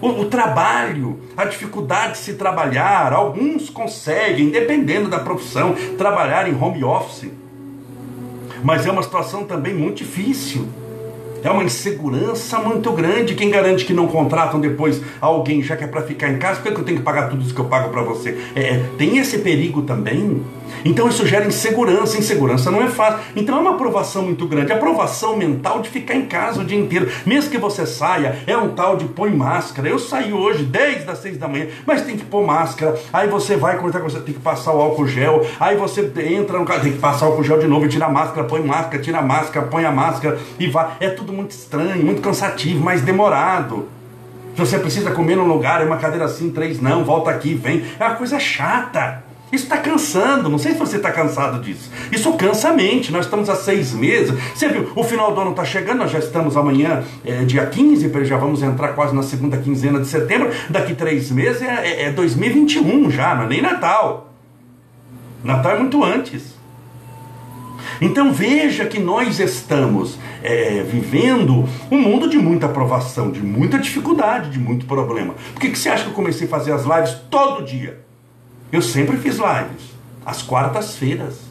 O, 0.02 0.10
o, 0.22 0.26
trabalho, 0.26 1.18
a 1.38 1.46
dificuldade 1.46 2.14
de 2.14 2.18
se 2.18 2.34
trabalhar, 2.34 3.14
alguns 3.14 3.70
conseguem, 3.70 4.50
dependendo 4.50 5.08
da 5.10 5.20
profissão, 5.20 5.74
trabalhar 5.98 6.46
em 6.50 6.62
home 6.62 6.84
office. 6.84 7.32
Mas 8.62 8.86
é 8.86 8.92
uma 8.92 9.04
situação 9.04 9.46
também 9.46 9.74
muito 9.74 9.98
difícil 9.98 10.68
é 11.44 11.50
uma 11.50 11.64
insegurança 11.64 12.60
muito 12.60 12.92
grande. 12.92 13.36
Quem 13.36 13.50
garante 13.50 13.86
que 13.86 13.94
não 13.94 14.08
contratam 14.08 14.60
depois 14.60 15.02
alguém 15.20 15.62
já 15.62 15.76
que 15.76 15.84
é 15.84 15.88
para 15.88 16.02
ficar 16.02 16.30
em 16.30 16.38
casa? 16.38 16.62
Por 16.62 16.72
que 16.72 16.80
eu 16.80 16.86
tenho 16.86 16.98
que 17.00 17.04
pagar 17.04 17.30
tudo 17.30 17.44
isso 17.44 17.54
que 17.54 17.60
eu 17.60 17.66
pago 17.66 17.90
para 17.90 18.02
você? 18.02 18.38
É, 18.56 18.62
é, 18.62 18.86
tem 18.98 19.18
esse 19.18 19.40
perigo 19.40 19.82
também. 19.82 20.44
Então 20.86 21.08
isso 21.08 21.26
gera 21.26 21.46
insegurança. 21.46 22.18
Insegurança 22.18 22.72
não 22.72 22.82
é 22.82 22.88
fácil. 22.88 23.20
Então 23.36 23.58
é 23.58 23.62
uma 23.62 23.72
aprovação 23.72 24.24
muito 24.24 24.46
grande. 24.48 24.72
Aprovação 24.72 25.38
mental 25.38 25.82
de 25.82 25.90
ficar 25.90 26.16
em 26.16 26.26
casa 26.26 26.62
o 26.62 26.66
dia 26.66 26.78
inteiro. 26.78 27.10
Mesmo 27.26 27.52
que 27.52 27.58
você 27.58 27.86
saia, 27.86 28.40
é 28.48 28.58
um 28.58 28.70
tal 28.70 28.98
de 28.98 29.06
põe 29.06 29.32
máscara. 29.32 29.88
Eu 29.88 30.00
saí 30.00 30.34
hoje, 30.34 30.64
10 30.64 31.06
das 31.06 31.20
6 31.20 31.38
da 31.38 31.48
manhã, 31.48 31.68
mas 31.86 32.02
tem 32.02 32.18
que 32.18 32.26
pôr 32.26 32.46
máscara. 32.46 33.00
Aí 33.12 33.28
você 33.28 33.56
vai 33.56 33.78
cortar, 33.78 34.00
você 34.00 34.20
tem 34.20 34.34
que 34.34 34.40
passar 34.40 34.74
o 34.74 34.82
álcool 34.82 35.08
gel. 35.08 35.46
Aí 35.60 35.76
você 35.76 36.12
entra 36.26 36.60
no 36.60 36.66
carro, 36.66 36.82
tem 36.82 36.94
que 36.94 37.00
passar 37.00 37.26
o 37.26 37.30
álcool 37.30 37.44
gel 37.44 37.60
de 37.60 37.68
novo, 37.68 37.88
tira 37.88 38.06
a 38.06 38.10
máscara, 38.10 38.46
põe 38.46 38.62
máscara, 38.62 39.02
tira 39.02 39.20
a 39.20 39.22
máscara, 39.22 39.66
põe 39.68 39.86
a 39.86 39.92
máscara 39.92 40.40
e 40.60 40.68
vai. 40.68 40.88
É 41.00 41.10
tudo 41.10 41.34
muito 41.34 41.52
estranho, 41.52 42.04
muito 42.04 42.22
cansativo, 42.22 42.84
mais 42.84 43.02
demorado. 43.02 43.88
Você 44.56 44.78
precisa 44.78 45.12
comer 45.12 45.36
num 45.36 45.48
lugar, 45.48 45.82
é 45.82 45.86
uma 45.86 45.98
cadeira 45.98 46.26
assim, 46.26 46.52
três 46.52 46.80
não, 46.80 47.04
volta 47.04 47.32
aqui, 47.32 47.56
vem. 47.56 47.84
É 48.00 48.06
uma 48.06 48.16
coisa 48.16 48.40
chata. 48.40 49.24
Isso 49.54 49.66
está 49.66 49.78
cansando, 49.78 50.50
não 50.50 50.58
sei 50.58 50.72
se 50.72 50.80
você 50.80 50.98
está 50.98 51.12
cansado 51.12 51.62
disso. 51.62 51.92
Isso 52.12 52.34
cansa 52.34 52.70
a 52.70 52.74
mente, 52.74 53.12
nós 53.12 53.26
estamos 53.26 53.48
há 53.52 53.56
seis 53.56 53.94
meses. 53.94 54.34
Você 54.56 54.68
viu, 54.68 54.92
o 54.96 55.04
final 55.04 55.32
do 55.32 55.40
ano 55.40 55.52
está 55.52 55.64
chegando, 55.64 56.00
nós 56.00 56.10
já 56.10 56.18
estamos 56.18 56.58
amanhã, 56.58 57.04
é, 57.24 57.44
dia 57.46 57.64
15, 57.64 58.12
já 58.26 58.36
vamos 58.36 58.64
entrar 58.64 58.94
quase 58.94 59.14
na 59.14 59.22
segunda 59.22 59.56
quinzena 59.58 60.00
de 60.00 60.08
setembro. 60.08 60.50
Daqui 60.72 60.96
três 60.96 61.30
meses 61.30 61.62
é, 61.62 61.68
é, 61.68 62.04
é 62.06 62.12
2021 62.12 63.12
já, 63.12 63.36
não 63.36 63.44
é 63.44 63.48
nem 63.48 63.62
Natal. 63.62 64.34
Natal 65.44 65.74
é 65.74 65.78
muito 65.78 66.04
antes. 66.04 66.56
Então 68.02 68.34
veja 68.34 68.86
que 68.86 68.98
nós 68.98 69.40
estamos 69.40 70.18
é, 70.42 70.82
vivendo 70.82 71.70
um 71.92 72.00
mundo 72.00 72.28
de 72.28 72.40
muita 72.40 72.66
aprovação, 72.66 73.30
de 73.30 73.42
muita 73.42 73.78
dificuldade, 73.78 74.50
de 74.50 74.58
muito 74.58 74.88
problema. 74.88 75.36
Por 75.54 75.62
que, 75.62 75.70
que 75.70 75.78
você 75.78 75.90
acha 75.90 76.06
que 76.06 76.10
eu 76.10 76.16
comecei 76.16 76.48
a 76.48 76.50
fazer 76.50 76.72
as 76.72 76.86
lives 76.86 77.16
todo 77.30 77.64
dia? 77.64 78.03
Eu 78.74 78.82
sempre 78.82 79.18
fiz 79.18 79.36
lives, 79.36 79.94
às 80.26 80.42
quartas-feiras, 80.42 81.42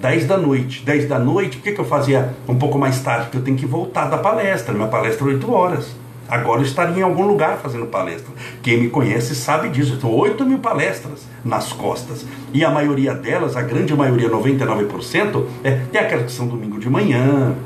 10 0.00 0.28
da 0.28 0.38
noite. 0.38 0.84
10 0.84 1.08
da 1.08 1.18
noite, 1.18 1.56
por 1.56 1.64
que, 1.64 1.72
que 1.72 1.80
eu 1.80 1.84
fazia 1.84 2.32
um 2.46 2.54
pouco 2.54 2.78
mais 2.78 3.00
tarde? 3.00 3.24
Porque 3.24 3.38
eu 3.38 3.42
tenho 3.42 3.56
que 3.56 3.66
voltar 3.66 4.04
da 4.04 4.16
palestra, 4.16 4.72
minha 4.72 4.86
palestra 4.86 5.26
é 5.26 5.30
8 5.30 5.52
horas. 5.52 5.88
Agora 6.28 6.60
eu 6.60 6.64
estaria 6.64 7.00
em 7.00 7.02
algum 7.02 7.26
lugar 7.26 7.56
fazendo 7.56 7.86
palestra. 7.86 8.32
Quem 8.62 8.80
me 8.80 8.90
conhece 8.90 9.34
sabe 9.34 9.68
disso. 9.68 9.94
Eu 9.94 9.98
tenho 9.98 10.14
8 10.14 10.46
mil 10.46 10.60
palestras 10.60 11.26
nas 11.44 11.72
costas. 11.72 12.24
E 12.52 12.64
a 12.64 12.70
maioria 12.70 13.12
delas, 13.12 13.56
a 13.56 13.62
grande 13.62 13.92
maioria, 13.92 14.30
99%, 14.30 15.44
é, 15.64 15.72
tem 15.90 16.00
aquelas 16.00 16.26
que 16.26 16.32
são 16.32 16.46
domingo 16.46 16.78
de 16.78 16.88
manhã. 16.88 17.56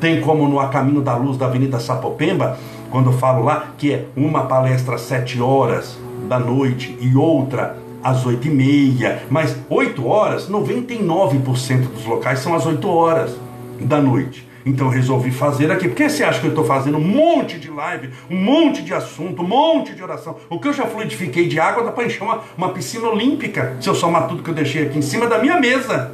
Tem 0.00 0.20
como 0.20 0.48
no 0.48 0.60
A 0.60 0.68
Caminho 0.68 1.00
da 1.00 1.16
Luz 1.16 1.36
da 1.36 1.46
Avenida 1.46 1.80
Sapopemba, 1.80 2.56
quando 2.88 3.10
eu 3.10 3.18
falo 3.18 3.42
lá, 3.42 3.72
que 3.76 3.92
é 3.92 4.06
uma 4.16 4.46
palestra 4.46 4.94
às 4.94 5.00
7 5.00 5.42
horas 5.42 5.98
da 6.26 6.38
noite 6.38 6.96
e 7.00 7.14
outra 7.14 7.76
às 8.02 8.24
8 8.24 8.46
e 8.46 8.50
meia. 8.50 9.22
Mas 9.30 9.56
8 9.68 10.06
horas, 10.06 10.48
99% 10.48 11.88
dos 11.88 12.04
locais 12.04 12.40
são 12.40 12.54
às 12.54 12.66
8 12.66 12.88
horas 12.88 13.36
da 13.80 14.00
noite. 14.00 14.46
Então 14.64 14.88
resolvi 14.88 15.30
fazer 15.30 15.70
aqui. 15.70 15.88
Por 15.88 15.96
que 15.96 16.08
você 16.08 16.22
acha 16.22 16.40
que 16.40 16.46
eu 16.46 16.50
estou 16.50 16.64
fazendo 16.64 16.98
um 16.98 17.04
monte 17.04 17.58
de 17.58 17.70
live, 17.70 18.10
um 18.30 18.36
monte 18.36 18.82
de 18.82 18.92
assunto, 18.92 19.42
um 19.42 19.46
monte 19.46 19.94
de 19.94 20.02
oração? 20.02 20.36
O 20.50 20.58
que 20.58 20.68
eu 20.68 20.72
já 20.72 20.84
fluidifiquei 20.84 21.48
de 21.48 21.58
água 21.58 21.84
dá 21.84 21.92
para 21.92 22.04
encher 22.04 22.22
uma, 22.22 22.40
uma 22.56 22.68
piscina 22.70 23.08
olímpica, 23.08 23.76
se 23.80 23.88
eu 23.88 23.94
somar 23.94 24.28
tudo 24.28 24.42
que 24.42 24.50
eu 24.50 24.54
deixei 24.54 24.82
aqui 24.86 24.98
em 24.98 25.02
cima 25.02 25.26
da 25.26 25.38
minha 25.38 25.58
mesa. 25.58 26.12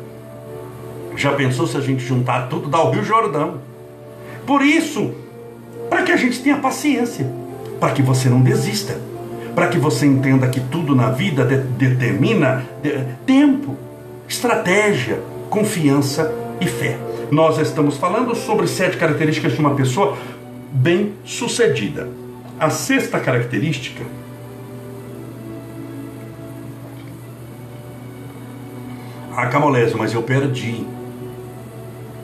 Já 1.16 1.32
pensou 1.32 1.66
se 1.66 1.76
a 1.76 1.80
gente 1.80 2.04
juntar 2.04 2.48
tudo, 2.48 2.68
dá 2.68 2.82
o 2.82 2.90
Rio 2.90 3.04
Jordão? 3.04 3.60
Por 4.46 4.62
isso, 4.62 5.14
para 5.88 6.02
que 6.02 6.12
a 6.12 6.16
gente 6.16 6.42
tenha 6.42 6.58
paciência, 6.58 7.26
para 7.80 7.92
que 7.92 8.02
você 8.02 8.28
não 8.28 8.40
desista, 8.40 9.00
para 9.54 9.68
que 9.68 9.78
você 9.78 10.06
entenda 10.06 10.48
que 10.48 10.60
tudo 10.60 10.94
na 10.94 11.10
vida 11.10 11.44
de, 11.44 11.56
determina 11.58 12.64
de, 12.82 13.04
tempo, 13.26 13.76
estratégia, 14.28 15.20
confiança 15.48 16.32
e 16.60 16.66
fé 16.66 16.98
nós 17.30 17.58
estamos 17.58 17.96
falando 17.96 18.34
sobre 18.34 18.66
sete 18.66 18.96
características 18.96 19.54
de 19.54 19.60
uma 19.60 19.74
pessoa 19.74 20.16
bem 20.70 21.14
sucedida. 21.24 22.08
A 22.58 22.70
sexta 22.70 23.18
característica 23.18 24.04
a 29.36 29.46
Camolésio, 29.46 29.98
mas 29.98 30.14
eu 30.14 30.22
perdi. 30.22 30.86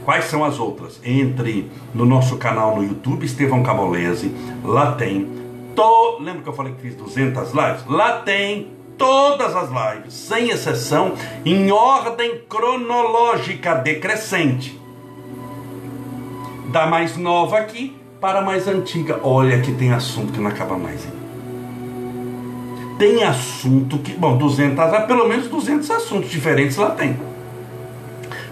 Quais 0.05 0.27
são 0.27 0.45
as 0.45 0.59
outras? 0.59 1.01
Entre 1.05 1.71
no 1.93 2.07
nosso 2.07 2.37
canal 2.37 2.77
no 2.77 2.85
YouTube, 2.85 3.27
Estevão 3.27 3.63
Camolese, 3.63 4.33
lá 4.65 4.93
tem. 4.93 5.40
To... 5.81 6.19
Lembra 6.21 6.43
que 6.43 6.49
eu 6.49 6.53
falei 6.53 6.75
que 6.75 6.83
fiz 6.83 6.95
200 6.95 7.53
lives? 7.53 7.87
Lá 7.87 8.19
tem 8.21 8.73
todas 8.99 9.57
as 9.57 9.71
lives, 9.71 10.13
sem 10.13 10.51
exceção, 10.51 11.15
em 11.43 11.73
ordem 11.73 12.43
cronológica 12.47 13.75
decrescente 13.77 14.79
da 16.67 16.87
mais 16.87 17.17
nova 17.17 17.59
aqui 17.59 17.97
para 18.21 18.41
a 18.41 18.43
mais 18.43 18.69
antiga. 18.69 19.19
Olha 19.23 19.61
que 19.63 19.73
tem 19.73 19.91
assunto 19.91 20.35
que 20.35 20.39
não 20.39 20.51
acaba 20.51 20.77
mais. 20.77 21.07
Hein? 21.07 21.13
Tem 22.99 23.25
assunto 23.25 23.99
que, 23.99 24.13
bom, 24.13 24.37
200, 24.37 25.07
pelo 25.07 25.27
menos 25.27 25.49
200 25.49 25.91
assuntos 25.91 26.31
diferentes 26.31 26.77
lá 26.77 26.91
tem. 26.91 27.19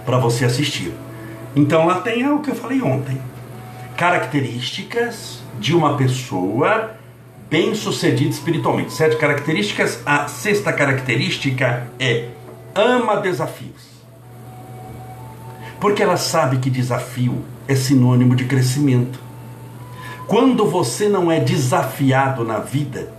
Para 0.06 0.16
você 0.16 0.47
assistir. 0.47 0.94
Então 1.54 1.87
lá 1.87 2.00
tem 2.00 2.26
o 2.26 2.40
que 2.40 2.50
eu 2.50 2.54
falei 2.54 2.80
ontem. 2.80 3.20
Características 3.99 5.42
de 5.61 5.75
uma 5.75 5.97
pessoa 5.99 6.98
bem 7.50 7.75
sucedida 7.75 8.31
espiritualmente. 8.31 8.93
Sete 8.93 9.17
características. 9.17 10.00
A 10.05 10.28
sexta 10.28 10.73
característica 10.73 11.88
é 11.99 12.28
ama 12.75 13.17
desafios. 13.17 13.88
Porque 15.81 16.02
ela 16.02 16.17
sabe 16.17 16.59
que 16.59 16.71
desafio 16.71 17.45
é 17.67 17.75
sinônimo 17.75 18.35
de 18.35 18.45
crescimento. 18.45 19.21
Quando 20.26 20.67
você 20.67 21.09
não 21.09 21.33
é 21.33 21.40
desafiado 21.40 22.45
na 22.45 22.59
vida 22.59 23.12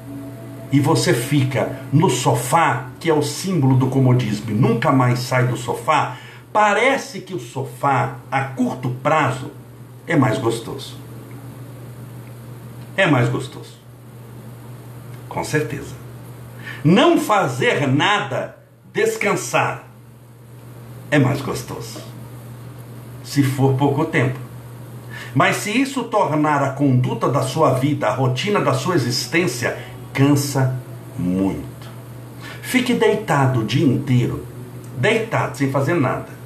e 0.71 0.79
você 0.79 1.13
fica 1.13 1.79
no 1.91 2.09
sofá, 2.09 2.89
que 2.99 3.09
é 3.09 3.13
o 3.13 3.23
símbolo 3.23 3.75
do 3.75 3.87
comodismo, 3.87 4.51
e 4.51 4.53
nunca 4.53 4.91
mais 4.91 5.19
sai 5.19 5.47
do 5.47 5.57
sofá, 5.57 6.17
parece 6.53 7.21
que 7.21 7.33
o 7.33 7.39
sofá, 7.39 8.17
a 8.29 8.41
curto 8.41 8.89
prazo, 9.01 9.51
é 10.05 10.15
mais 10.15 10.37
gostoso. 10.37 10.97
É 12.95 13.07
mais 13.07 13.29
gostoso. 13.29 13.78
Com 15.29 15.43
certeza. 15.43 15.95
Não 16.83 17.17
fazer 17.19 17.87
nada, 17.87 18.57
descansar, 18.91 19.87
é 21.09 21.17
mais 21.17 21.41
gostoso 21.41 22.09
se 23.29 23.43
for 23.43 23.75
pouco 23.75 24.05
tempo. 24.05 24.39
Mas 25.35 25.57
se 25.57 25.69
isso 25.69 26.05
tornar 26.05 26.63
a 26.63 26.71
conduta 26.71 27.29
da 27.29 27.43
sua 27.43 27.73
vida, 27.73 28.07
a 28.07 28.13
rotina 28.13 28.59
da 28.59 28.73
sua 28.73 28.95
existência, 28.95 29.77
cansa 30.11 30.75
muito. 31.17 31.87
Fique 32.63 32.95
deitado 32.95 33.59
o 33.61 33.65
dia 33.65 33.85
inteiro, 33.85 34.45
deitado, 34.97 35.57
sem 35.57 35.71
fazer 35.71 35.93
nada. 35.93 36.38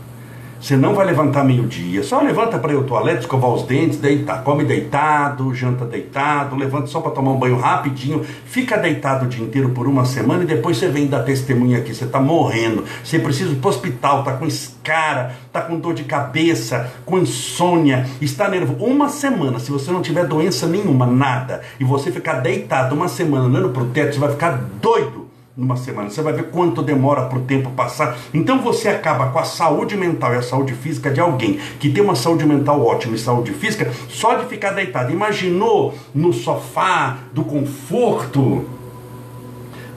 Você 0.63 0.77
não 0.77 0.95
vai 0.95 1.05
levantar 1.05 1.43
meio-dia, 1.43 2.01
só 2.03 2.21
levanta 2.21 2.57
para 2.57 2.71
ir 2.71 2.77
ao 2.77 2.83
toalete, 2.83 3.19
escovar 3.19 3.51
os 3.51 3.63
dentes, 3.63 3.97
deitar. 3.97 4.45
Come 4.45 4.63
deitado, 4.63 5.53
janta 5.53 5.83
deitado, 5.83 6.55
levanta 6.55 6.87
só 6.87 7.01
para 7.01 7.11
tomar 7.11 7.31
um 7.31 7.37
banho 7.37 7.57
rapidinho, 7.57 8.23
fica 8.45 8.77
deitado 8.77 9.25
o 9.25 9.27
dia 9.27 9.43
inteiro 9.43 9.71
por 9.71 9.89
uma 9.89 10.05
semana 10.05 10.43
e 10.43 10.47
depois 10.47 10.77
você 10.77 10.87
vem 10.87 11.05
dar 11.07 11.23
testemunha 11.23 11.79
aqui. 11.79 11.93
Você 11.93 12.05
está 12.05 12.21
morrendo, 12.21 12.85
você 13.03 13.19
precisa 13.19 13.51
ir 13.51 13.55
para 13.55 13.67
o 13.67 13.71
hospital, 13.71 14.19
está 14.19 14.31
com 14.37 14.45
escara, 14.45 15.35
está 15.45 15.59
com 15.59 15.77
dor 15.77 15.93
de 15.93 16.05
cabeça, 16.05 16.89
com 17.05 17.19
insônia, 17.19 18.07
está 18.21 18.47
nervoso. 18.47 18.85
Uma 18.85 19.09
semana, 19.09 19.59
se 19.59 19.69
você 19.69 19.91
não 19.91 20.01
tiver 20.01 20.25
doença 20.25 20.65
nenhuma, 20.65 21.05
nada, 21.05 21.59
e 21.77 21.83
você 21.83 22.09
ficar 22.09 22.35
deitado 22.35 22.95
uma 22.95 23.09
semana 23.09 23.49
olhando 23.49 23.71
para 23.71 23.83
o 23.83 23.87
teto, 23.87 24.13
você 24.13 24.19
vai 24.21 24.31
ficar 24.31 24.63
doido 24.81 25.22
numa 25.55 25.75
semana. 25.75 26.09
Você 26.09 26.21
vai 26.21 26.33
ver 26.33 26.49
quanto 26.49 26.81
demora 26.81 27.25
para 27.25 27.37
o 27.37 27.41
tempo 27.41 27.69
passar. 27.71 28.17
Então 28.33 28.61
você 28.61 28.89
acaba 28.89 29.29
com 29.29 29.39
a 29.39 29.43
saúde 29.43 29.95
mental 29.95 30.33
e 30.33 30.37
a 30.37 30.41
saúde 30.41 30.73
física 30.73 31.11
de 31.11 31.19
alguém 31.19 31.59
que 31.79 31.89
tem 31.89 32.03
uma 32.03 32.15
saúde 32.15 32.45
mental 32.45 32.83
ótima 32.83 33.15
e 33.15 33.19
saúde 33.19 33.53
física 33.53 33.91
só 34.09 34.35
de 34.35 34.47
ficar 34.47 34.71
deitado. 34.71 35.11
Imaginou 35.11 35.93
no 36.13 36.33
sofá 36.33 37.19
do 37.31 37.43
conforto 37.43 38.67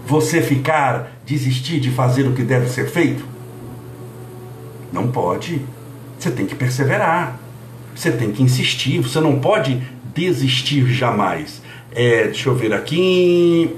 você 0.06 0.40
ficar, 0.40 1.18
desistir 1.24 1.80
de 1.80 1.90
fazer 1.90 2.28
o 2.28 2.32
que 2.32 2.42
deve 2.42 2.68
ser 2.68 2.88
feito? 2.88 3.24
Não 4.92 5.08
pode. 5.08 5.60
Você 6.18 6.30
tem 6.30 6.46
que 6.46 6.54
perseverar. 6.54 7.40
Você 7.94 8.12
tem 8.12 8.30
que 8.30 8.42
insistir. 8.42 9.00
Você 9.00 9.20
não 9.20 9.40
pode 9.40 9.82
desistir 10.14 10.86
jamais. 10.86 11.60
É, 11.92 12.24
deixa 12.24 12.48
eu 12.48 12.54
ver 12.54 12.72
aqui. 12.72 13.74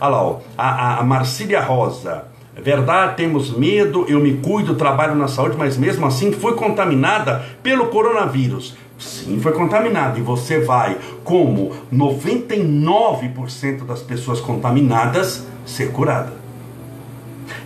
Olha 0.00 0.10
lá, 0.10 0.22
ó, 0.22 0.38
a, 0.56 1.00
a 1.00 1.04
Marcília 1.04 1.60
Rosa. 1.60 2.24
Verdade, 2.56 3.16
temos 3.16 3.56
medo, 3.56 4.04
eu 4.08 4.18
me 4.20 4.34
cuido, 4.38 4.74
trabalho 4.74 5.14
na 5.14 5.28
saúde, 5.28 5.56
mas 5.56 5.76
mesmo 5.76 6.06
assim 6.06 6.32
foi 6.32 6.54
contaminada 6.54 7.44
pelo 7.62 7.86
coronavírus. 7.86 8.76
Sim, 8.98 9.38
foi 9.40 9.52
contaminada. 9.52 10.18
E 10.18 10.22
você 10.22 10.60
vai, 10.60 10.98
como 11.24 11.72
99% 11.92 13.86
das 13.86 14.02
pessoas 14.02 14.40
contaminadas, 14.40 15.46
ser 15.64 15.92
curada. 15.92 16.32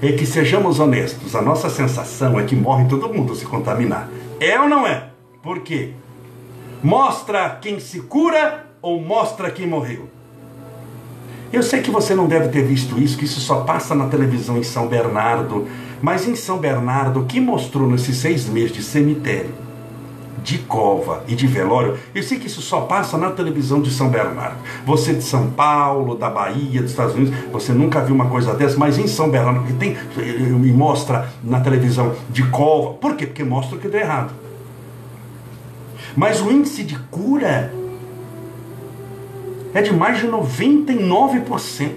É 0.01 0.13
que 0.13 0.27
sejamos 0.27 0.79
honestos, 0.81 1.35
a 1.35 1.43
nossa 1.43 1.69
sensação 1.69 2.39
é 2.39 2.45
que 2.45 2.55
morre 2.55 2.85
todo 2.87 3.13
mundo 3.13 3.35
se 3.35 3.45
contaminar. 3.45 4.09
É 4.39 4.61
ou 4.61 4.69
não 4.69 4.87
é? 4.87 5.09
Por 5.43 5.61
quê? 5.61 5.93
Mostra 6.83 7.59
quem 7.61 7.81
se 7.81 8.01
cura 8.01 8.67
ou 8.81 9.01
mostra 9.01 9.51
quem 9.51 9.67
morreu? 9.67 10.09
Eu 11.55 11.63
sei 11.63 11.81
que 11.81 11.89
você 11.89 12.17
não 12.17 12.27
deve 12.27 12.49
ter 12.49 12.65
visto 12.65 12.99
isso, 12.99 13.17
que 13.17 13.27
isso 13.27 13.39
só 13.39 13.61
passa 13.61 13.95
na 13.95 14.09
televisão 14.09 14.59
em 14.59 14.65
São 14.65 14.89
Bernardo, 14.89 15.69
mas 16.03 16.27
em 16.27 16.35
São 16.35 16.59
Bernardo, 16.59 17.21
o 17.21 17.27
que 17.27 17.39
mostrou 17.39 17.89
nesses 17.89 18.17
seis 18.17 18.49
meses 18.49 18.73
de 18.73 18.83
cemitério, 18.83 19.55
de 20.43 20.59
cova 20.59 21.23
e 21.29 21.37
de 21.37 21.47
velório, 21.47 21.97
eu 22.13 22.25
sei 22.25 22.41
que 22.41 22.49
isso 22.49 22.61
só 22.61 22.81
passa 22.81 23.17
na 23.17 23.31
televisão 23.31 23.81
de 23.81 23.93
São 23.93 24.09
Bernardo. 24.09 24.57
Você 24.85 25.15
de 25.15 25.23
São 25.23 25.49
Paulo, 25.49 26.17
da 26.17 26.29
Bahia, 26.29 26.83
dos 26.83 26.91
Estados 26.91 27.15
Unidos, 27.15 27.33
você 27.53 27.73
nunca 27.73 28.01
viu 28.01 28.17
uma 28.17 28.27
coisa 28.27 28.53
dessa, 28.53 28.77
mas 28.77 28.99
em 28.99 29.07
São 29.07 29.31
Bernardo, 29.31 29.63
que 29.65 29.75
tem, 29.75 29.97
me 30.17 30.73
mostra 30.73 31.31
na 31.41 31.61
televisão 31.61 32.17
de 32.31 32.43
cova. 32.49 32.95
Por 32.95 33.15
quê? 33.15 33.29
Porque 33.29 33.45
mostra 33.45 33.77
o 33.77 33.79
que 33.79 33.87
deu 33.87 34.01
errado. 34.01 34.35
Mas 36.17 36.41
o 36.41 36.51
índice 36.51 36.83
de 36.83 36.99
cura 37.13 37.73
é 39.75 39.83
de 39.83 39.93
mais 39.93 40.21
de 40.21 40.29
99%. 40.29 41.91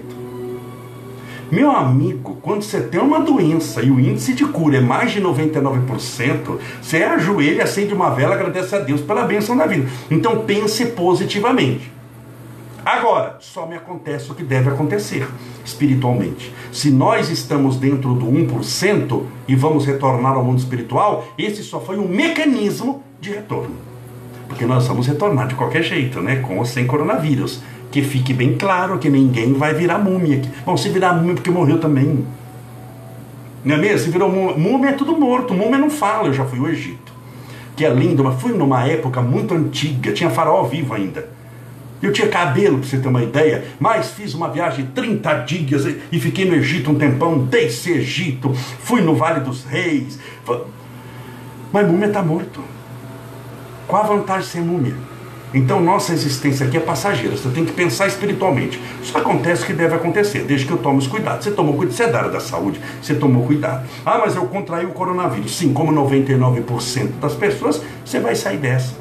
Meu 1.50 1.70
amigo, 1.70 2.36
quando 2.42 2.62
você 2.62 2.78
tem 2.78 3.00
uma 3.00 3.20
doença 3.20 3.80
e 3.82 3.90
o 3.90 3.98
índice 3.98 4.34
de 4.34 4.44
cura 4.44 4.76
é 4.76 4.80
mais 4.80 5.12
de 5.12 5.22
99%, 5.22 6.58
você 6.82 7.02
ajoelha, 7.04 7.64
acende 7.64 7.94
uma 7.94 8.10
vela, 8.10 8.34
agradece 8.34 8.76
a 8.76 8.80
Deus 8.80 9.00
pela 9.00 9.24
bênção 9.24 9.56
da 9.56 9.64
vida. 9.64 9.88
Então 10.10 10.44
pense 10.44 10.84
positivamente. 10.86 11.90
Agora, 12.84 13.36
só 13.40 13.66
me 13.66 13.76
acontece 13.76 14.30
o 14.30 14.34
que 14.34 14.42
deve 14.42 14.68
acontecer 14.68 15.26
espiritualmente. 15.64 16.52
Se 16.70 16.90
nós 16.90 17.30
estamos 17.30 17.76
dentro 17.76 18.12
do 18.14 18.26
1% 18.26 19.22
e 19.46 19.54
vamos 19.54 19.86
retornar 19.86 20.34
ao 20.34 20.44
mundo 20.44 20.58
espiritual, 20.58 21.26
esse 21.38 21.62
só 21.62 21.80
foi 21.80 21.98
um 21.98 22.08
mecanismo 22.08 23.02
de 23.20 23.30
retorno 23.30 23.87
porque 24.48 24.64
nós 24.64 24.86
vamos 24.88 25.06
retornar 25.06 25.46
de 25.46 25.54
qualquer 25.54 25.82
jeito, 25.82 26.20
né? 26.20 26.36
Com 26.36 26.58
ou 26.58 26.64
sem 26.64 26.86
coronavírus. 26.86 27.62
Que 27.90 28.02
fique 28.02 28.34
bem 28.34 28.56
claro 28.56 28.98
que 28.98 29.08
ninguém 29.08 29.52
vai 29.52 29.74
virar 29.74 29.98
múmia. 29.98 30.42
Bom, 30.64 30.76
se 30.76 30.88
virar 30.88 31.12
múmia 31.12 31.34
porque 31.34 31.50
morreu 31.50 31.78
também. 31.78 32.24
Não 33.64 33.76
é 33.76 33.78
mesmo? 33.78 33.98
Se 33.98 34.10
virou 34.10 34.30
múmia, 34.30 34.56
múmia 34.56 34.90
é 34.90 34.92
tudo 34.92 35.18
morto. 35.18 35.54
Múmia 35.54 35.78
não 35.78 35.90
fala. 35.90 36.28
Eu 36.28 36.34
já 36.34 36.44
fui 36.44 36.58
ao 36.58 36.68
Egito. 36.68 37.12
Que 37.76 37.84
é 37.84 37.90
lindo, 37.90 38.24
mas 38.24 38.40
fui 38.40 38.52
numa 38.52 38.84
época 38.86 39.22
muito 39.22 39.54
antiga. 39.54 40.12
Tinha 40.12 40.30
faraó 40.30 40.64
vivo 40.64 40.94
ainda. 40.94 41.28
Eu 42.00 42.12
tinha 42.12 42.28
cabelo, 42.28 42.78
para 42.78 42.88
você 42.88 42.98
ter 42.98 43.08
uma 43.08 43.22
ideia, 43.22 43.64
mas 43.80 44.10
fiz 44.12 44.32
uma 44.32 44.48
viagem 44.48 44.84
de 44.84 44.92
30 44.92 45.34
dias 45.38 45.84
e 46.12 46.20
fiquei 46.20 46.44
no 46.44 46.54
Egito 46.54 46.90
um 46.90 46.94
tempão, 46.94 47.38
desse 47.38 47.90
Egito, 47.90 48.54
fui 48.54 49.00
no 49.00 49.16
Vale 49.16 49.40
dos 49.40 49.64
Reis. 49.64 50.18
Mas 51.72 51.86
múmia 51.88 52.06
está 52.06 52.22
morto. 52.22 52.62
Qual 53.88 54.02
a 54.02 54.06
vantagem 54.06 54.42
de 54.42 54.48
ser 54.48 54.60
múmia? 54.60 54.94
Então 55.54 55.80
nossa 55.80 56.12
existência 56.12 56.66
aqui 56.66 56.76
é 56.76 56.80
passageira, 56.80 57.34
você 57.34 57.48
tem 57.48 57.64
que 57.64 57.72
pensar 57.72 58.06
espiritualmente. 58.06 58.78
Isso 59.02 59.16
acontece 59.16 59.62
o 59.62 59.66
que 59.66 59.72
deve 59.72 59.94
acontecer, 59.94 60.44
desde 60.44 60.66
que 60.66 60.72
eu 60.72 60.76
tome 60.76 60.98
os 60.98 61.06
cuidados. 61.06 61.44
Você 61.44 61.50
tomou 61.52 61.74
cuidado, 61.74 61.96
você 61.96 62.02
é 62.02 62.08
da 62.08 62.18
área 62.18 62.30
da 62.30 62.38
saúde, 62.38 62.78
você 63.02 63.14
tomou 63.14 63.46
cuidado. 63.46 63.88
Ah, 64.04 64.18
mas 64.18 64.36
eu 64.36 64.44
contraí 64.44 64.84
o 64.84 64.90
coronavírus. 64.90 65.56
Sim, 65.56 65.72
como 65.72 65.90
99% 65.90 67.18
das 67.18 67.34
pessoas, 67.34 67.80
você 68.04 68.20
vai 68.20 68.34
sair 68.34 68.58
dessa. 68.58 68.92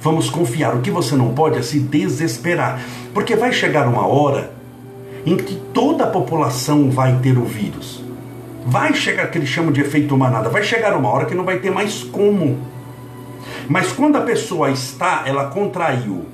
Vamos 0.00 0.30
confiar. 0.30 0.76
O 0.76 0.80
que 0.80 0.90
você 0.92 1.16
não 1.16 1.34
pode 1.34 1.58
é 1.58 1.62
se 1.62 1.80
desesperar. 1.80 2.80
Porque 3.12 3.34
vai 3.34 3.52
chegar 3.52 3.88
uma 3.88 4.06
hora 4.06 4.52
em 5.26 5.36
que 5.36 5.56
toda 5.74 6.04
a 6.04 6.06
população 6.06 6.90
vai 6.90 7.18
ter 7.20 7.36
o 7.36 7.44
vírus. 7.44 8.04
Vai 8.64 8.94
chegar 8.94 9.24
aquele 9.24 9.46
chama 9.46 9.72
de 9.72 9.80
efeito 9.80 10.16
manada. 10.16 10.48
Vai 10.48 10.62
chegar 10.62 10.96
uma 10.96 11.08
hora 11.08 11.26
que 11.26 11.34
não 11.34 11.44
vai 11.44 11.58
ter 11.58 11.72
mais 11.72 12.04
como. 12.04 12.56
Mas 13.68 13.92
quando 13.92 14.16
a 14.16 14.22
pessoa 14.22 14.70
está, 14.70 15.24
ela 15.26 15.46
contraiu 15.46 16.26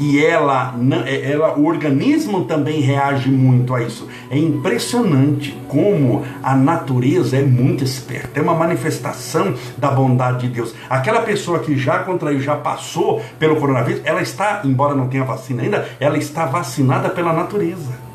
e 0.00 0.24
ela, 0.24 0.74
é, 1.04 1.30
ela, 1.30 1.58
o 1.58 1.66
organismo 1.66 2.46
também 2.46 2.80
reage 2.80 3.28
muito 3.30 3.74
a 3.74 3.82
isso. 3.82 4.08
É 4.30 4.38
impressionante 4.38 5.54
como 5.68 6.24
a 6.42 6.56
natureza 6.56 7.36
é 7.36 7.42
muito 7.42 7.84
esperta, 7.84 8.40
é 8.40 8.42
uma 8.42 8.54
manifestação 8.54 9.54
da 9.76 9.90
bondade 9.90 10.48
de 10.48 10.54
Deus. 10.54 10.74
Aquela 10.88 11.20
pessoa 11.20 11.58
que 11.58 11.76
já 11.76 11.98
contraiu, 11.98 12.40
já 12.40 12.56
passou 12.56 13.22
pelo 13.38 13.56
coronavírus, 13.56 14.00
ela 14.04 14.22
está, 14.22 14.62
embora 14.64 14.94
não 14.94 15.06
tenha 15.06 15.22
vacina 15.22 15.62
ainda, 15.62 15.86
ela 16.00 16.16
está 16.16 16.46
vacinada 16.46 17.10
pela 17.10 17.34
natureza. 17.34 18.09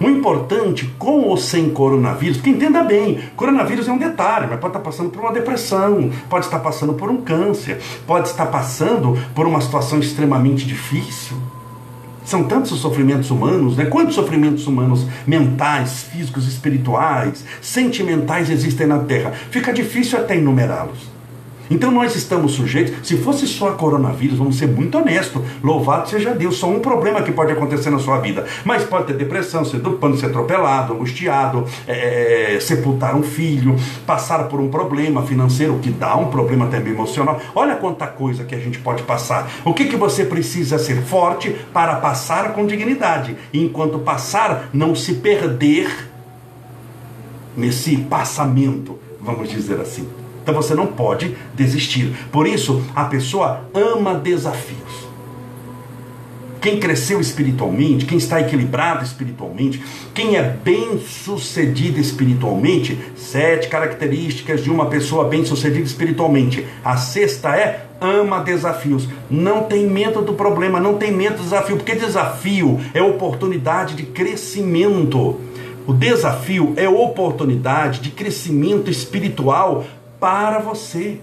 O 0.00 0.04
importante, 0.04 0.86
com 0.98 1.22
ou 1.22 1.36
sem 1.36 1.70
coronavírus, 1.70 2.36
porque 2.36 2.50
entenda 2.50 2.82
bem, 2.82 3.20
coronavírus 3.36 3.88
é 3.88 3.92
um 3.92 3.98
detalhe, 3.98 4.46
mas 4.48 4.60
pode 4.60 4.76
estar 4.76 4.84
passando 4.84 5.10
por 5.10 5.20
uma 5.20 5.32
depressão, 5.32 6.10
pode 6.28 6.44
estar 6.44 6.60
passando 6.60 6.94
por 6.94 7.10
um 7.10 7.18
câncer, 7.18 7.80
pode 8.06 8.28
estar 8.28 8.46
passando 8.46 9.18
por 9.34 9.46
uma 9.46 9.60
situação 9.60 9.98
extremamente 9.98 10.66
difícil. 10.66 11.36
São 12.24 12.44
tantos 12.44 12.72
os 12.72 12.80
sofrimentos 12.80 13.30
humanos, 13.30 13.76
né? 13.76 13.86
Quantos 13.86 14.14
sofrimentos 14.14 14.66
humanos 14.66 15.06
mentais, 15.26 16.02
físicos, 16.02 16.46
espirituais, 16.46 17.42
sentimentais 17.62 18.50
existem 18.50 18.86
na 18.86 18.98
Terra? 18.98 19.32
Fica 19.50 19.72
difícil 19.72 20.18
até 20.18 20.36
enumerá-los. 20.36 21.17
Então 21.70 21.90
nós 21.90 22.16
estamos 22.16 22.52
sujeitos, 22.52 23.06
se 23.06 23.16
fosse 23.18 23.46
só 23.46 23.72
coronavírus, 23.72 24.38
vamos 24.38 24.56
ser 24.56 24.68
muito 24.68 24.96
honestos, 24.98 25.42
louvado 25.62 26.08
seja 26.08 26.34
Deus, 26.34 26.56
só 26.56 26.68
um 26.68 26.80
problema 26.80 27.22
que 27.22 27.32
pode 27.32 27.52
acontecer 27.52 27.90
na 27.90 27.98
sua 27.98 28.18
vida, 28.20 28.46
mas 28.64 28.84
pode 28.84 29.06
ter 29.06 29.14
depressão, 29.14 29.64
ser 29.64 29.78
dupando, 29.78 30.16
ser 30.16 30.26
atropelado, 30.26 30.94
angustiado, 30.94 31.64
é, 31.86 32.56
é, 32.56 32.60
sepultar 32.60 33.14
um 33.14 33.22
filho, 33.22 33.76
passar 34.06 34.44
por 34.44 34.60
um 34.60 34.68
problema 34.68 35.22
financeiro 35.22 35.78
que 35.78 35.90
dá 35.90 36.16
um 36.16 36.30
problema 36.30 36.66
também 36.66 36.92
emocional. 36.92 37.40
Olha 37.54 37.76
quanta 37.76 38.06
coisa 38.06 38.44
que 38.44 38.54
a 38.54 38.58
gente 38.58 38.78
pode 38.78 39.02
passar. 39.02 39.50
O 39.64 39.74
que, 39.74 39.86
que 39.86 39.96
você 39.96 40.24
precisa 40.24 40.78
ser 40.78 41.02
forte 41.02 41.54
para 41.72 41.96
passar 41.96 42.52
com 42.52 42.66
dignidade, 42.66 43.36
e 43.52 43.62
enquanto 43.62 43.98
passar, 43.98 44.68
não 44.72 44.94
se 44.94 45.14
perder 45.14 46.08
nesse 47.56 47.96
passamento, 47.96 48.98
vamos 49.20 49.48
dizer 49.48 49.80
assim. 49.80 50.08
Então 50.48 50.62
você 50.62 50.74
não 50.74 50.86
pode 50.86 51.36
desistir. 51.54 52.10
Por 52.32 52.46
isso, 52.46 52.82
a 52.96 53.04
pessoa 53.04 53.64
ama 53.74 54.14
desafios. 54.14 55.06
Quem 56.58 56.80
cresceu 56.80 57.20
espiritualmente, 57.20 58.06
quem 58.06 58.16
está 58.16 58.40
equilibrado 58.40 59.04
espiritualmente, 59.04 59.84
quem 60.14 60.36
é 60.36 60.42
bem 60.42 60.98
sucedido 61.00 62.00
espiritualmente, 62.00 62.98
sete 63.14 63.68
características 63.68 64.64
de 64.64 64.70
uma 64.70 64.86
pessoa 64.86 65.28
bem 65.28 65.44
sucedida 65.44 65.84
espiritualmente. 65.84 66.66
A 66.82 66.96
sexta 66.96 67.54
é 67.54 67.84
ama 68.00 68.42
desafios. 68.42 69.06
Não 69.30 69.64
tem 69.64 69.86
medo 69.86 70.22
do 70.22 70.32
problema, 70.32 70.80
não 70.80 70.94
tem 70.94 71.12
medo 71.12 71.36
do 71.36 71.42
desafio, 71.42 71.76
porque 71.76 71.94
desafio 71.94 72.80
é 72.94 73.02
oportunidade 73.02 73.94
de 73.94 74.04
crescimento. 74.04 75.38
O 75.86 75.92
desafio 75.94 76.74
é 76.76 76.86
oportunidade 76.86 78.00
de 78.00 78.10
crescimento 78.10 78.90
espiritual 78.90 79.86
para 80.20 80.58
você. 80.58 81.20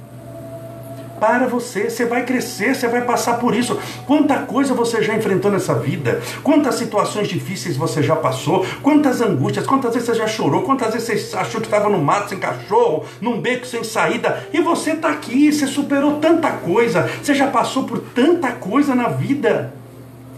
Para 1.19 1.47
você. 1.47 1.89
Você 1.89 2.05
vai 2.05 2.25
crescer, 2.25 2.75
você 2.75 2.87
vai 2.87 3.01
passar 3.01 3.35
por 3.39 3.55
isso. 3.55 3.79
Quanta 4.05 4.39
coisa 4.39 4.73
você 4.73 5.01
já 5.01 5.15
enfrentou 5.15 5.49
nessa 5.49 5.73
vida, 5.73 6.21
quantas 6.43 6.75
situações 6.75 7.27
difíceis 7.27 7.77
você 7.77 8.03
já 8.03 8.15
passou, 8.15 8.65
quantas 8.81 9.21
angústias, 9.21 9.65
quantas 9.65 9.93
vezes 9.93 10.07
você 10.07 10.15
já 10.15 10.27
chorou, 10.27 10.63
quantas 10.63 10.93
vezes 10.93 11.29
você 11.29 11.37
achou 11.37 11.61
que 11.61 11.67
estava 11.67 11.89
no 11.89 11.99
mato 11.99 12.29
sem 12.29 12.39
cachorro, 12.39 13.05
num 13.21 13.39
beco 13.39 13.65
sem 13.65 13.83
saída, 13.83 14.47
e 14.51 14.59
você 14.59 14.91
está 14.91 15.09
aqui, 15.09 15.51
você 15.51 15.67
superou 15.67 16.19
tanta 16.19 16.51
coisa, 16.51 17.09
você 17.21 17.33
já 17.33 17.47
passou 17.47 17.85
por 17.85 17.99
tanta 17.99 18.51
coisa 18.51 18.93
na 18.93 19.07
vida. 19.07 19.73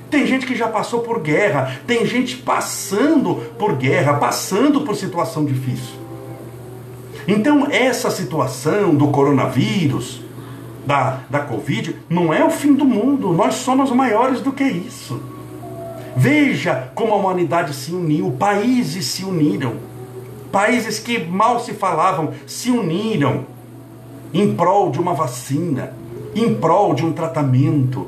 Tem 0.09 0.25
gente 0.25 0.45
que 0.45 0.55
já 0.55 0.67
passou 0.67 1.01
por 1.01 1.19
guerra, 1.19 1.79
tem 1.85 2.05
gente 2.05 2.37
passando 2.37 3.35
por 3.57 3.75
guerra, 3.75 4.13
passando 4.13 4.81
por 4.81 4.95
situação 4.95 5.43
difícil. 5.43 6.06
Então, 7.27 7.67
essa 7.69 8.09
situação 8.09 8.95
do 8.95 9.09
coronavírus, 9.09 10.21
da, 10.85 11.19
da 11.29 11.39
Covid, 11.39 11.97
não 12.09 12.33
é 12.33 12.43
o 12.45 12.49
fim 12.49 12.73
do 12.73 12.85
mundo. 12.85 13.33
Nós 13.33 13.55
somos 13.55 13.91
maiores 13.91 14.39
do 14.39 14.53
que 14.53 14.63
isso. 14.63 15.21
Veja 16.15 16.89
como 16.95 17.11
a 17.11 17.17
humanidade 17.17 17.75
se 17.75 17.91
uniu, 17.91 18.31
países 18.31 19.05
se 19.05 19.25
uniram. 19.25 19.73
Países 20.49 20.99
que 20.99 21.19
mal 21.19 21.59
se 21.59 21.73
falavam 21.73 22.31
se 22.47 22.71
uniram 22.71 23.45
em 24.33 24.55
prol 24.55 24.89
de 24.89 24.99
uma 24.99 25.13
vacina, 25.13 25.91
em 26.33 26.55
prol 26.55 26.93
de 26.93 27.05
um 27.05 27.11
tratamento, 27.11 28.07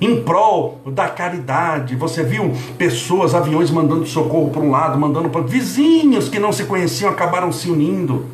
em 0.00 0.22
prol 0.22 0.80
da 0.86 1.08
caridade. 1.08 1.96
Você 1.96 2.22
viu 2.22 2.52
pessoas, 2.78 3.34
aviões 3.34 3.72
mandando 3.72 4.06
socorro 4.06 4.50
para 4.50 4.62
um 4.62 4.70
lado, 4.70 4.96
mandando 4.96 5.28
para 5.28 5.40
vizinhos 5.40 6.28
que 6.28 6.38
não 6.38 6.52
se 6.52 6.64
conheciam 6.64 7.10
acabaram 7.10 7.50
se 7.50 7.68
unindo 7.68 8.26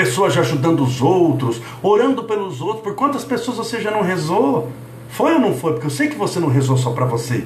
pessoas 0.00 0.34
ajudando 0.38 0.82
os 0.82 1.02
outros, 1.02 1.60
orando 1.82 2.24
pelos 2.24 2.62
outros. 2.62 2.82
Por 2.82 2.94
quantas 2.94 3.22
pessoas 3.22 3.58
você 3.58 3.80
já 3.82 3.90
não 3.90 4.00
rezou? 4.00 4.72
Foi 5.10 5.34
ou 5.34 5.38
não 5.38 5.54
foi? 5.54 5.72
Porque 5.72 5.88
eu 5.88 5.90
sei 5.90 6.08
que 6.08 6.16
você 6.16 6.40
não 6.40 6.48
rezou 6.48 6.78
só 6.78 6.92
para 6.92 7.04
você. 7.04 7.44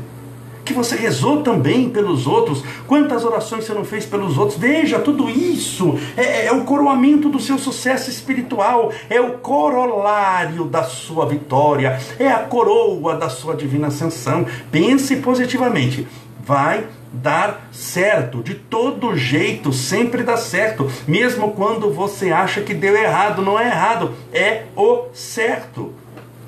Que 0.65 0.73
você 0.73 0.95
rezou 0.95 1.43
também 1.43 1.91
pelos 1.91 2.29
outros. 2.29 2.63
Quantas 2.87 3.25
orações 3.25 3.65
você 3.65 3.75
não 3.75 3.85
fez 3.85 4.07
pelos 4.07 4.39
outros? 4.39 4.57
Veja, 4.57 5.01
tudo 5.01 5.29
isso 5.29 5.99
é, 6.17 6.47
é 6.47 6.53
o 6.53 6.63
coroamento 6.63 7.29
do 7.29 7.41
seu 7.41 7.59
sucesso 7.59 8.09
espiritual, 8.09 8.93
é 9.11 9.21
o 9.21 9.33
corolário 9.39 10.65
da 10.65 10.85
sua 10.85 11.27
vitória, 11.27 11.99
é 12.21 12.29
a 12.29 12.39
coroa 12.39 13.17
da 13.17 13.29
sua 13.29 13.57
divina 13.57 13.89
ascensão. 13.89 14.47
Pense 14.71 15.17
positivamente. 15.17 16.07
Vai 16.47 16.85
dar 17.23 17.69
certo. 17.73 18.43
De 18.43 18.55
todo 18.55 19.17
jeito, 19.17 19.73
sempre 19.73 20.23
dá 20.23 20.37
certo. 20.37 20.91
Mesmo 21.07 21.53
quando 21.53 21.93
você 21.93 22.33
acha 22.33 22.61
que 22.61 22.75
deu 22.75 22.97
errado, 22.97 23.43
não 23.43 23.59
é 23.59 23.67
errado, 23.67 24.13
é 24.33 24.65
o 24.77 25.07
certo. 25.13 25.93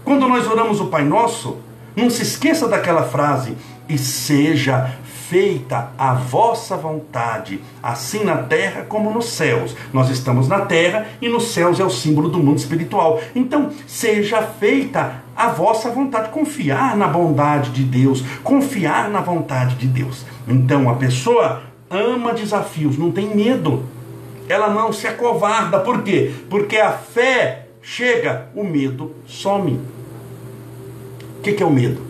Quando 0.05 0.29
nós 0.29 0.47
oramos 0.47 0.81
o 0.81 0.87
Pai 0.87 1.05
Nosso, 1.05 1.59
não 1.95 2.11
se 2.11 2.23
esqueça 2.23 2.69
daquela 2.69 3.05
frase: 3.05 3.57
e 3.89 3.97
seja 3.97 4.93
feita 5.29 5.91
a 5.99 6.15
vossa 6.15 6.77
vontade, 6.77 7.61
assim 7.83 8.23
na 8.23 8.37
terra 8.37 8.85
como 8.89 9.11
nos 9.11 9.31
céus. 9.31 9.75
Nós 9.93 10.09
estamos 10.09 10.47
na 10.47 10.61
terra 10.61 11.07
e 11.21 11.29
nos 11.29 11.49
céus 11.49 11.81
é 11.81 11.85
o 11.85 11.91
símbolo 11.91 12.29
do 12.29 12.39
mundo 12.39 12.59
espiritual. 12.59 13.21
Então, 13.35 13.71
seja 13.87 14.43
feita 14.43 15.25
a 15.35 15.49
vossa 15.49 15.91
vontade, 15.91 16.31
confiar 16.31 16.97
na 16.97 17.09
bondade 17.09 17.71
de 17.71 17.83
Deus, 17.83 18.25
confiar 18.43 19.11
na 19.11 19.21
vontade 19.21 19.75
de 19.75 19.87
Deus. 19.87 20.25
Então, 20.47 20.89
a 20.89 20.95
pessoa 20.95 21.63
ama 21.91 22.33
desafios, 22.33 22.97
não 22.97 23.11
tem 23.11 23.35
medo. 23.35 23.85
Ela 24.49 24.69
não 24.73 24.93
se 24.93 25.07
acovarda. 25.07 25.81
Por 25.81 26.03
quê? 26.03 26.33
Porque 26.49 26.77
a 26.77 26.93
fé 26.93 27.67
chega, 27.83 28.49
o 28.55 28.63
medo 28.63 29.13
some. 29.27 29.81
O 31.39 31.43
que 31.43 31.63
é 31.63 31.67
o 31.67 31.71
medo? 31.71 32.01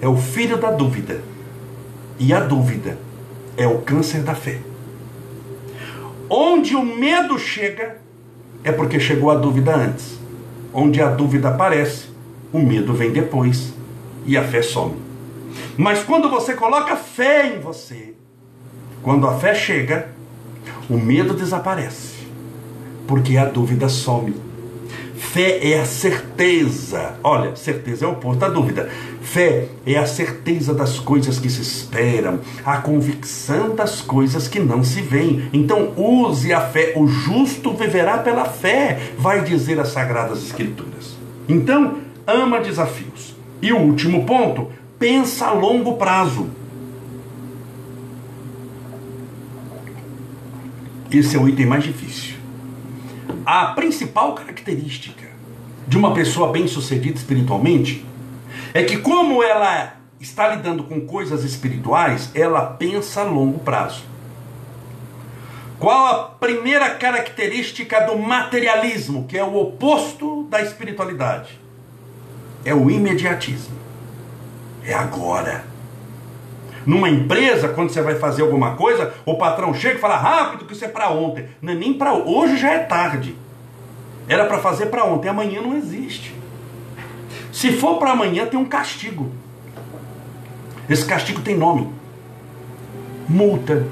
É 0.00 0.08
o 0.08 0.16
filho 0.16 0.56
da 0.56 0.70
dúvida. 0.70 1.20
E 2.18 2.32
a 2.32 2.40
dúvida 2.40 2.98
é 3.56 3.66
o 3.66 3.78
câncer 3.78 4.22
da 4.22 4.34
fé. 4.34 4.58
Onde 6.28 6.74
o 6.74 6.84
medo 6.84 7.38
chega, 7.38 7.96
é 8.64 8.72
porque 8.72 8.98
chegou 8.98 9.30
a 9.30 9.34
dúvida 9.34 9.74
antes. 9.74 10.18
Onde 10.72 11.02
a 11.02 11.08
dúvida 11.08 11.48
aparece, 11.48 12.06
o 12.52 12.58
medo 12.58 12.94
vem 12.94 13.10
depois 13.10 13.74
e 14.24 14.36
a 14.36 14.42
fé 14.42 14.62
some. 14.62 15.11
Mas 15.76 16.02
quando 16.02 16.28
você 16.28 16.54
coloca 16.54 16.96
fé 16.96 17.54
em 17.54 17.60
você, 17.60 18.14
quando 19.02 19.26
a 19.26 19.38
fé 19.38 19.54
chega, 19.54 20.08
o 20.88 20.96
medo 20.96 21.34
desaparece, 21.34 22.26
porque 23.06 23.36
a 23.36 23.44
dúvida 23.44 23.88
some. 23.88 24.34
Fé 25.16 25.72
é 25.72 25.80
a 25.80 25.86
certeza. 25.86 27.14
Olha, 27.22 27.56
certeza 27.56 28.04
é 28.04 28.08
o 28.08 28.12
oposto 28.12 28.40
da 28.40 28.48
dúvida. 28.48 28.90
Fé 29.22 29.68
é 29.86 29.96
a 29.96 30.04
certeza 30.04 30.74
das 30.74 30.98
coisas 30.98 31.38
que 31.38 31.48
se 31.48 31.62
esperam, 31.62 32.40
a 32.66 32.78
convicção 32.78 33.74
das 33.74 34.02
coisas 34.02 34.46
que 34.46 34.60
não 34.60 34.84
se 34.84 35.00
veem. 35.00 35.48
Então, 35.52 35.92
use 35.96 36.52
a 36.52 36.60
fé. 36.60 36.92
O 36.96 37.06
justo 37.06 37.72
viverá 37.72 38.18
pela 38.18 38.44
fé, 38.44 38.98
vai 39.16 39.42
dizer 39.42 39.80
as 39.80 39.88
Sagradas 39.88 40.42
Escrituras. 40.42 41.16
Então, 41.48 41.98
ama 42.26 42.60
desafios. 42.60 43.34
E 43.62 43.72
o 43.72 43.78
último 43.78 44.26
ponto, 44.26 44.68
pensa 45.02 45.46
a 45.46 45.52
longo 45.52 45.96
prazo. 45.96 46.48
Esse 51.10 51.36
é 51.36 51.40
o 51.40 51.48
item 51.48 51.66
mais 51.66 51.82
difícil. 51.82 52.36
A 53.44 53.66
principal 53.66 54.32
característica 54.36 55.26
de 55.88 55.98
uma 55.98 56.14
pessoa 56.14 56.52
bem-sucedida 56.52 57.16
espiritualmente 57.16 58.06
é 58.72 58.84
que, 58.84 58.98
como 58.98 59.42
ela 59.42 59.96
está 60.20 60.46
lidando 60.54 60.84
com 60.84 61.00
coisas 61.00 61.42
espirituais, 61.42 62.30
ela 62.32 62.64
pensa 62.64 63.22
a 63.22 63.24
longo 63.24 63.58
prazo. 63.58 64.04
Qual 65.80 66.06
a 66.06 66.18
primeira 66.28 66.90
característica 66.90 68.06
do 68.06 68.16
materialismo, 68.16 69.24
que 69.26 69.36
é 69.36 69.42
o 69.42 69.56
oposto 69.56 70.44
da 70.44 70.62
espiritualidade? 70.62 71.58
É 72.64 72.72
o 72.72 72.88
imediatismo. 72.88 73.81
É 74.84 74.94
agora. 74.94 75.64
Numa 76.84 77.08
empresa, 77.08 77.68
quando 77.68 77.90
você 77.90 78.02
vai 78.02 78.16
fazer 78.16 78.42
alguma 78.42 78.74
coisa, 78.74 79.14
o 79.24 79.36
patrão 79.36 79.72
chega 79.72 79.96
e 79.96 80.00
fala 80.00 80.16
rápido 80.16 80.64
que 80.64 80.72
isso 80.72 80.84
é 80.84 80.88
para 80.88 81.10
ontem. 81.10 81.46
Não 81.60 81.72
é 81.72 81.76
nem 81.76 81.94
para 81.94 82.12
hoje 82.14 82.56
já 82.56 82.72
é 82.72 82.78
tarde. 82.78 83.36
Era 84.28 84.44
para 84.46 84.58
fazer 84.58 84.86
para 84.86 85.04
ontem, 85.04 85.28
amanhã 85.28 85.60
não 85.60 85.76
existe. 85.76 86.34
Se 87.52 87.72
for 87.72 87.98
para 87.98 88.12
amanhã, 88.12 88.46
tem 88.46 88.58
um 88.58 88.64
castigo. 88.64 89.30
Esse 90.88 91.04
castigo 91.04 91.40
tem 91.42 91.56
nome: 91.56 91.88
multa. 93.28 93.86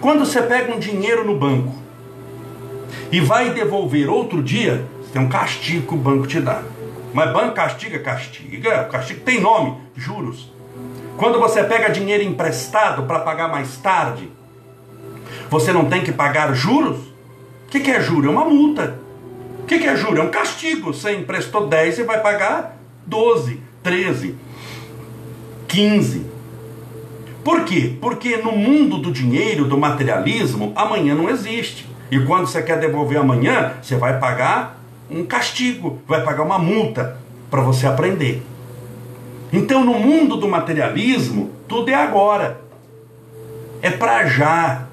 Quando 0.00 0.24
você 0.24 0.40
pega 0.42 0.74
um 0.74 0.78
dinheiro 0.78 1.24
no 1.24 1.38
banco 1.38 1.74
e 3.10 3.20
vai 3.20 3.50
devolver 3.50 4.08
outro 4.08 4.42
dia, 4.42 4.84
tem 5.12 5.20
um 5.20 5.28
castigo 5.28 5.88
que 5.88 5.94
o 5.94 5.98
banco 5.98 6.26
te 6.26 6.40
dá. 6.40 6.62
Mas 7.12 7.32
banco 7.32 7.54
castiga, 7.54 7.98
castiga. 7.98 8.84
Castigo 8.84 9.20
tem 9.20 9.40
nome: 9.40 9.76
juros. 9.96 10.50
Quando 11.16 11.38
você 11.38 11.62
pega 11.64 11.90
dinheiro 11.90 12.22
emprestado 12.22 13.04
para 13.04 13.20
pagar 13.20 13.48
mais 13.48 13.76
tarde, 13.76 14.30
você 15.50 15.72
não 15.72 15.84
tem 15.84 16.02
que 16.02 16.12
pagar 16.12 16.54
juros? 16.54 16.98
O 17.66 17.70
que, 17.70 17.80
que 17.80 17.90
é 17.90 18.00
juro? 18.00 18.28
É 18.28 18.30
uma 18.30 18.44
multa. 18.44 18.98
O 19.60 19.66
que, 19.66 19.78
que 19.78 19.86
é 19.86 19.96
juro? 19.96 20.20
É 20.20 20.24
um 20.24 20.30
castigo. 20.30 20.92
Você 20.92 21.14
emprestou 21.14 21.66
10 21.66 22.00
e 22.00 22.02
vai 22.04 22.20
pagar 22.20 22.76
12, 23.06 23.60
13, 23.82 24.34
15. 25.68 26.26
Por 27.44 27.64
quê? 27.64 27.96
Porque 28.00 28.36
no 28.36 28.52
mundo 28.52 28.98
do 28.98 29.10
dinheiro, 29.10 29.66
do 29.66 29.76
materialismo, 29.76 30.72
amanhã 30.76 31.14
não 31.14 31.28
existe. 31.28 31.88
E 32.10 32.20
quando 32.20 32.46
você 32.46 32.62
quer 32.62 32.78
devolver 32.78 33.18
amanhã, 33.18 33.74
você 33.80 33.96
vai 33.96 34.18
pagar 34.18 34.81
um 35.10 35.24
castigo, 35.24 36.00
vai 36.06 36.22
pagar 36.22 36.42
uma 36.42 36.58
multa 36.58 37.16
para 37.50 37.60
você 37.60 37.86
aprender. 37.86 38.42
Então, 39.52 39.84
no 39.84 39.94
mundo 39.94 40.36
do 40.36 40.48
materialismo, 40.48 41.50
tudo 41.68 41.90
é 41.90 41.94
agora. 41.94 42.60
É 43.82 43.90
para 43.90 44.26
já. 44.26 44.86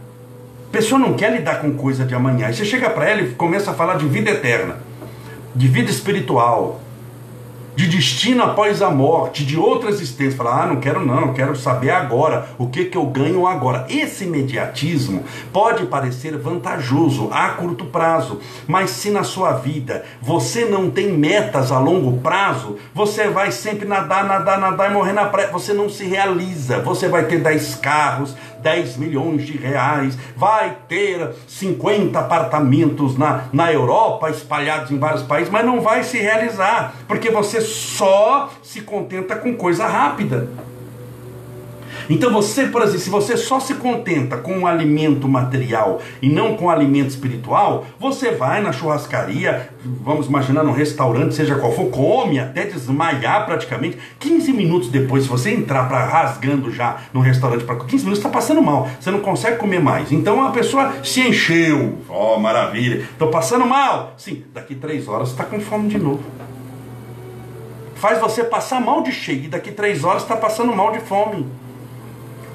A 0.68 0.72
pessoa 0.72 1.00
não 1.00 1.14
quer 1.14 1.32
lidar 1.32 1.62
com 1.62 1.74
coisa 1.74 2.06
de 2.06 2.14
amanhã. 2.14 2.48
Aí 2.48 2.54
você 2.54 2.66
chega 2.66 2.90
para 2.90 3.10
ela 3.10 3.22
e 3.22 3.32
começa 3.32 3.72
a 3.72 3.74
falar 3.74 3.96
de 3.96 4.06
vida 4.06 4.30
eterna, 4.30 4.78
de 5.56 5.68
vida 5.68 5.90
espiritual, 5.90 6.82
de 7.80 7.88
destino 7.88 8.44
após 8.44 8.82
a 8.82 8.90
morte, 8.90 9.46
de 9.46 9.58
outra 9.58 9.90
existência. 9.90 10.36
Falar, 10.36 10.64
ah, 10.64 10.68
não 10.68 10.82
quero 10.82 11.06
não, 11.06 11.34
quero 11.34 11.56
saber 11.56 11.92
agora 11.92 12.50
o 12.58 12.68
que, 12.68 12.84
que 12.84 12.98
eu 12.98 13.06
ganho 13.06 13.48
agora. 13.48 13.86
Esse 13.90 14.26
imediatismo 14.26 15.24
pode 15.54 15.86
parecer 15.86 16.38
vantajoso 16.38 17.30
a 17.32 17.48
curto 17.52 17.86
prazo, 17.86 18.42
mas 18.68 18.90
se 18.90 19.10
na 19.10 19.24
sua 19.24 19.54
vida 19.54 20.04
você 20.22 20.66
não 20.66 20.92
tem 20.92 21.14
metas 21.14 21.72
a 21.72 21.80
longo 21.80 22.20
prazo, 22.20 22.76
você 22.94 23.30
vai 23.30 23.50
sempre 23.50 23.88
nadar, 23.88 24.26
nadar, 24.26 24.60
nadar 24.60 24.92
e 24.92 24.94
morrer 24.94 25.14
na 25.14 25.28
praia. 25.28 25.50
Você 25.54 25.72
não 25.72 25.88
se 25.88 26.04
realiza. 26.04 26.82
Você 26.82 27.08
vai 27.08 27.28
ter 27.28 27.40
10 27.40 27.76
carros, 27.76 28.36
10 28.62 28.98
milhões 28.98 29.46
de 29.46 29.58
reais, 29.58 30.18
vai 30.36 30.78
ter 30.88 31.32
50 31.48 32.20
apartamentos 32.20 33.18
na, 33.18 33.46
na 33.52 33.72
Europa, 33.72 34.30
espalhados 34.30 34.92
em 34.92 35.00
vários 35.00 35.24
países, 35.24 35.52
mas 35.52 35.66
não 35.66 35.82
vai 35.82 36.04
se 36.04 36.18
realizar, 36.18 36.94
porque 37.08 37.30
você 37.30 37.62
só 37.62 38.50
se 38.62 38.82
contenta 38.82 39.36
com 39.36 39.56
coisa 39.56 39.86
rápida. 39.86 40.50
Então 42.10 42.34
você, 42.34 42.66
por 42.66 42.82
exemplo, 42.82 43.00
se 43.00 43.10
você 43.10 43.38
só 43.38 43.60
se 43.60 43.76
contenta 43.76 44.38
com 44.38 44.58
um 44.58 44.68
alimento 44.68 45.28
material 45.28 46.02
e 46.22 46.28
não 46.28 46.56
com 46.56 46.66
um 46.66 46.70
alimento 46.70 47.10
espiritual, 47.10 47.86
você 48.00 48.32
vai 48.32 48.62
na 48.62 48.72
churrascaria, 48.72 49.70
vamos 49.84 50.28
imaginar 50.28 50.64
num 50.64 50.72
restaurante, 50.72 51.36
seja 51.36 51.56
qual 51.56 51.72
for, 51.72 51.90
come 51.92 52.40
até 52.40 52.66
desmaiar 52.66 53.46
praticamente. 53.46 53.98
15 54.20 54.52
minutos 54.54 54.90
depois, 54.90 55.24
se 55.24 55.30
você 55.30 55.52
entrar 55.52 55.88
para 55.88 56.04
rasgando 56.04 56.72
já 56.72 56.98
no 57.14 57.20
restaurante 57.20 57.64
para 57.64 57.76
15 57.76 58.04
minutos, 58.04 58.20
está 58.20 58.30
passando 58.30 58.62
mal. 58.62 58.90
Você 59.00 59.12
não 59.12 59.20
consegue 59.20 59.58
comer 59.58 59.80
mais. 59.80 60.12
Então 60.12 60.44
a 60.44 60.50
pessoa 60.50 60.94
se 61.04 61.22
encheu. 61.22 62.00
Oh, 62.10 62.40
maravilha. 62.40 63.02
Estou 63.02 63.28
passando 63.28 63.66
mal. 63.66 64.14
Sim, 64.18 64.44
daqui 64.52 64.74
três 64.74 65.08
horas 65.08 65.30
está 65.30 65.44
com 65.44 65.60
fome 65.60 65.90
de 65.90 66.00
novo 66.00 66.24
faz 68.00 68.18
você 68.18 68.46
passar 68.46 68.80
mal 68.80 69.04
de 69.04 69.12
cheio 69.12 69.44
e 69.44 69.48
daqui 69.50 69.72
três 69.72 70.06
horas 70.06 70.22
está 70.22 70.36
passando 70.38 70.74
mal 70.74 70.94
de 70.94 71.00
fome. 71.00 71.46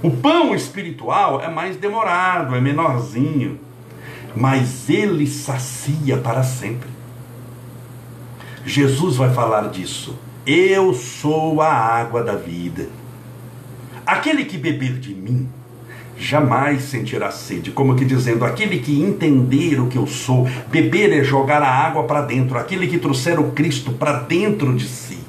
O 0.05 0.11
pão 0.11 0.55
espiritual 0.55 1.41
é 1.41 1.49
mais 1.49 1.79
demorado, 1.79 2.55
é 2.55 2.61
menorzinho, 2.61 3.59
mas 4.37 4.91
ele 4.91 5.27
sacia 5.27 6.19
para 6.19 6.43
sempre. 6.43 6.91
Jesus 8.67 9.17
vai 9.17 9.33
falar 9.33 9.71
disso. 9.71 10.15
Eu 10.45 10.93
sou 10.93 11.63
a 11.63 11.73
água 11.73 12.23
da 12.23 12.37
vida. 12.37 12.91
Aquele 14.05 14.45
que 14.45 14.59
beber 14.59 14.99
de 14.99 15.15
mim 15.15 15.49
jamais 16.19 16.83
sentirá 16.83 17.31
sede, 17.31 17.71
como 17.71 17.97
que 17.97 18.05
dizendo, 18.05 18.45
aquele 18.45 18.81
que 18.81 19.01
entender 19.01 19.81
o 19.81 19.87
que 19.87 19.97
eu 19.97 20.07
sou, 20.07 20.47
beber 20.69 21.19
é 21.19 21.25
jogar 21.25 21.63
a 21.63 21.75
água 21.75 22.05
para 22.05 22.21
dentro, 22.21 22.59
aquele 22.59 22.89
que 22.89 22.99
trouxer 22.99 23.41
o 23.41 23.53
Cristo 23.53 23.91
para 23.93 24.19
dentro 24.19 24.75
de 24.75 24.87
si 24.87 25.24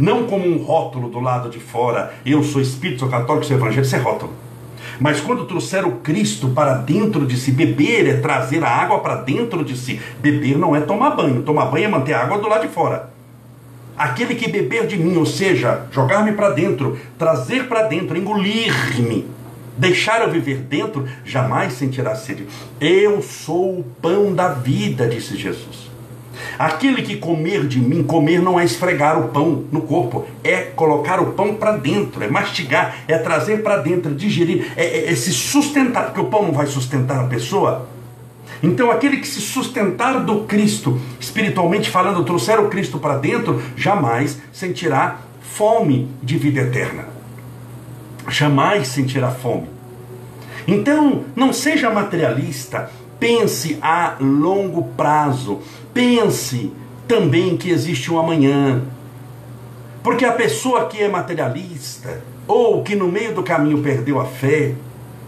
não 0.00 0.24
como 0.24 0.48
um 0.48 0.56
rótulo 0.56 1.10
do 1.10 1.20
lado 1.20 1.50
de 1.50 1.60
fora, 1.60 2.14
eu 2.24 2.42
sou 2.42 2.60
espírito, 2.60 3.00
sou 3.00 3.08
católico, 3.08 3.44
sou 3.44 3.56
evangélico, 3.56 3.86
isso 3.86 3.96
é 3.96 3.98
rótulo. 3.98 4.32
Mas 4.98 5.20
quando 5.20 5.44
trouxer 5.44 5.86
o 5.86 5.98
Cristo 5.98 6.48
para 6.48 6.74
dentro 6.74 7.26
de 7.26 7.36
si, 7.36 7.50
beber 7.50 8.06
é 8.06 8.16
trazer 8.16 8.64
a 8.64 8.68
água 8.68 9.00
para 9.00 9.16
dentro 9.16 9.64
de 9.64 9.76
si. 9.76 10.00
Beber 10.20 10.58
não 10.58 10.74
é 10.74 10.80
tomar 10.80 11.10
banho, 11.10 11.42
tomar 11.42 11.66
banho 11.66 11.84
é 11.84 11.88
manter 11.88 12.14
a 12.14 12.22
água 12.22 12.38
do 12.38 12.48
lado 12.48 12.66
de 12.66 12.72
fora. 12.72 13.10
Aquele 13.96 14.34
que 14.34 14.50
beber 14.50 14.86
de 14.86 14.96
mim, 14.96 15.16
ou 15.16 15.26
seja, 15.26 15.86
jogar-me 15.90 16.32
para 16.32 16.50
dentro, 16.50 16.98
trazer 17.18 17.68
para 17.68 17.82
dentro, 17.82 18.16
engolir-me, 18.16 19.26
deixar 19.76 20.22
eu 20.22 20.30
viver 20.30 20.58
dentro, 20.58 21.06
jamais 21.24 21.74
sentirá 21.74 22.14
sede. 22.14 22.46
Eu 22.80 23.20
sou 23.20 23.80
o 23.80 23.84
pão 24.00 24.34
da 24.34 24.48
vida, 24.48 25.06
disse 25.06 25.36
Jesus. 25.36 25.89
Aquele 26.58 27.02
que 27.02 27.16
comer 27.16 27.66
de 27.66 27.80
mim, 27.80 28.02
comer 28.02 28.40
não 28.40 28.58
é 28.58 28.64
esfregar 28.64 29.18
o 29.18 29.28
pão 29.28 29.64
no 29.70 29.82
corpo, 29.82 30.26
é 30.44 30.62
colocar 30.62 31.20
o 31.20 31.32
pão 31.32 31.54
para 31.54 31.76
dentro, 31.76 32.22
é 32.22 32.28
mastigar, 32.28 32.96
é 33.08 33.16
trazer 33.18 33.62
para 33.62 33.78
dentro, 33.78 34.14
digerir, 34.14 34.72
é, 34.76 34.84
é, 34.84 35.12
é 35.12 35.14
se 35.14 35.32
sustentar, 35.32 36.06
porque 36.06 36.20
o 36.20 36.26
pão 36.26 36.42
não 36.44 36.52
vai 36.52 36.66
sustentar 36.66 37.20
a 37.20 37.28
pessoa. 37.28 37.88
Então, 38.62 38.90
aquele 38.90 39.16
que 39.18 39.26
se 39.26 39.40
sustentar 39.40 40.20
do 40.20 40.40
Cristo, 40.40 41.00
espiritualmente 41.18 41.88
falando, 41.88 42.24
trouxer 42.24 42.60
o 42.60 42.68
Cristo 42.68 42.98
para 42.98 43.16
dentro, 43.16 43.62
jamais 43.76 44.38
sentirá 44.52 45.18
fome 45.40 46.08
de 46.22 46.36
vida 46.36 46.60
eterna. 46.60 47.06
Jamais 48.28 48.88
sentirá 48.88 49.30
fome. 49.30 49.68
Então, 50.68 51.24
não 51.34 51.52
seja 51.52 51.90
materialista, 51.90 52.90
pense 53.18 53.78
a 53.80 54.16
longo 54.20 54.84
prazo. 54.96 55.60
Pense 55.92 56.72
também 57.06 57.56
que 57.56 57.70
existe 57.70 58.12
um 58.12 58.18
amanhã. 58.18 58.82
Porque 60.02 60.24
a 60.24 60.32
pessoa 60.32 60.86
que 60.86 61.02
é 61.02 61.08
materialista, 61.08 62.22
ou 62.46 62.82
que 62.82 62.96
no 62.96 63.08
meio 63.08 63.34
do 63.34 63.42
caminho 63.42 63.82
perdeu 63.82 64.20
a 64.20 64.24
fé, 64.24 64.74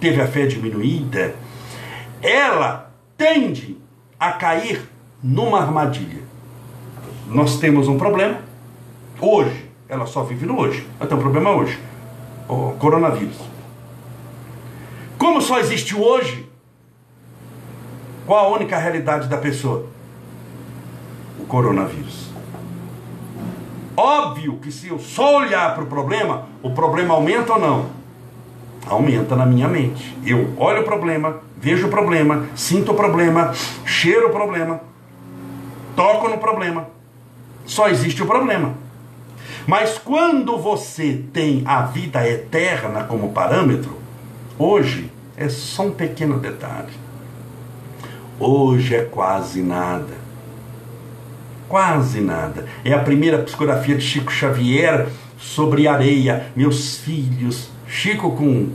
teve 0.01 0.21
a 0.21 0.27
fé 0.27 0.47
diminuída, 0.47 1.35
ela 2.23 2.91
tende 3.17 3.77
a 4.19 4.33
cair 4.33 4.89
numa 5.23 5.61
armadilha. 5.61 6.23
Nós 7.29 7.59
temos 7.59 7.89
um 7.89 7.99
problema 7.99 8.41
hoje, 9.21 9.71
ela 9.89 10.07
só 10.07 10.23
vive 10.23 10.47
no 10.47 10.59
hoje. 10.59 10.87
Ela 10.99 11.09
tem 11.09 11.19
um 11.19 11.21
problema 11.21 11.51
hoje, 11.51 11.79
o 12.49 12.73
coronavírus. 12.79 13.39
Como 15.19 15.41
só 15.41 15.59
existe 15.59 15.95
o 15.95 16.03
hoje, 16.03 16.49
qual 18.27 18.47
a 18.47 18.57
única 18.57 18.77
realidade 18.77 19.29
da 19.29 19.37
pessoa? 19.37 19.92
Coronavírus. 21.53 22.31
Óbvio 23.95 24.57
que 24.57 24.73
se 24.73 24.89
eu 24.89 24.99
só 24.99 25.37
olhar 25.37 25.75
para 25.75 25.85
o 25.85 25.87
problema, 25.87 26.47
o 26.63 26.71
problema 26.71 27.13
aumenta 27.13 27.53
ou 27.53 27.61
não? 27.61 27.87
Aumenta 28.87 29.37
na 29.37 29.45
minha 29.45 29.69
mente. 29.69 30.17
Eu 30.25 30.55
olho 30.57 30.81
o 30.81 30.85
problema, 30.85 31.43
vejo 31.59 31.89
o 31.89 31.91
problema, 31.91 32.47
sinto 32.57 32.93
o 32.93 32.95
problema, 32.95 33.53
cheiro 33.85 34.29
o 34.29 34.31
problema, 34.31 34.81
toco 35.95 36.27
no 36.27 36.39
problema. 36.39 36.89
Só 37.67 37.91
existe 37.91 38.23
o 38.23 38.27
problema. 38.27 38.73
Mas 39.67 39.99
quando 39.99 40.57
você 40.57 41.23
tem 41.35 41.65
a 41.67 41.83
vida 41.83 42.27
eterna 42.27 43.05
como 43.05 43.31
parâmetro, 43.33 43.99
hoje 44.59 45.13
é 45.37 45.51
só 45.51 45.83
um 45.83 45.93
pequeno 45.93 46.39
detalhe. 46.39 46.95
Hoje 48.41 48.95
é 48.97 49.05
quase 49.05 49.61
nada. 49.61 50.22
Quase 51.73 52.21
nada. 52.21 52.67
É 52.85 52.93
a 52.93 52.99
primeira 52.99 53.39
psicografia 53.39 53.95
de 53.95 54.05
Chico 54.05 54.31
Xavier 54.31 55.07
sobre 55.39 55.89
areia. 55.89 56.49
Meus 56.55 56.99
filhos, 56.99 57.71
Chico 57.89 58.33
com 58.33 58.69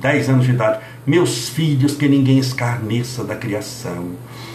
10 0.00 0.28
anos 0.28 0.46
de 0.46 0.52
idade, 0.52 0.78
meus 1.04 1.48
filhos, 1.48 1.96
que 1.96 2.06
ninguém 2.06 2.38
escarneça 2.38 3.24
da 3.24 3.34
criação. 3.34 4.10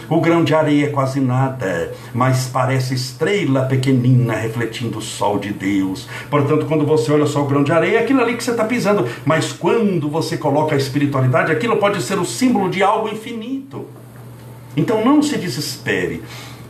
O 0.08 0.22
grão 0.22 0.42
de 0.42 0.54
areia 0.54 0.86
é 0.86 0.88
quase 0.88 1.20
nada, 1.20 1.92
mas 2.14 2.48
parece 2.50 2.94
estrela 2.94 3.66
pequenina 3.66 4.36
refletindo 4.36 4.96
o 4.96 5.02
sol 5.02 5.38
de 5.38 5.52
Deus. 5.52 6.08
Portanto, 6.30 6.64
quando 6.64 6.86
você 6.86 7.12
olha 7.12 7.26
só 7.26 7.42
o 7.42 7.46
grão 7.46 7.62
de 7.62 7.72
areia, 7.72 7.98
é 7.98 8.02
aquilo 8.02 8.22
ali 8.22 8.38
que 8.38 8.42
você 8.42 8.52
está 8.52 8.64
pisando. 8.64 9.06
Mas 9.22 9.52
quando 9.52 10.08
você 10.08 10.38
coloca 10.38 10.74
a 10.74 10.78
espiritualidade, 10.78 11.52
aquilo 11.52 11.76
pode 11.76 12.00
ser 12.00 12.18
o 12.18 12.24
símbolo 12.24 12.70
de 12.70 12.82
algo 12.82 13.06
infinito. 13.06 13.84
Então 14.74 15.04
não 15.04 15.22
se 15.22 15.36
desespere. 15.36 16.22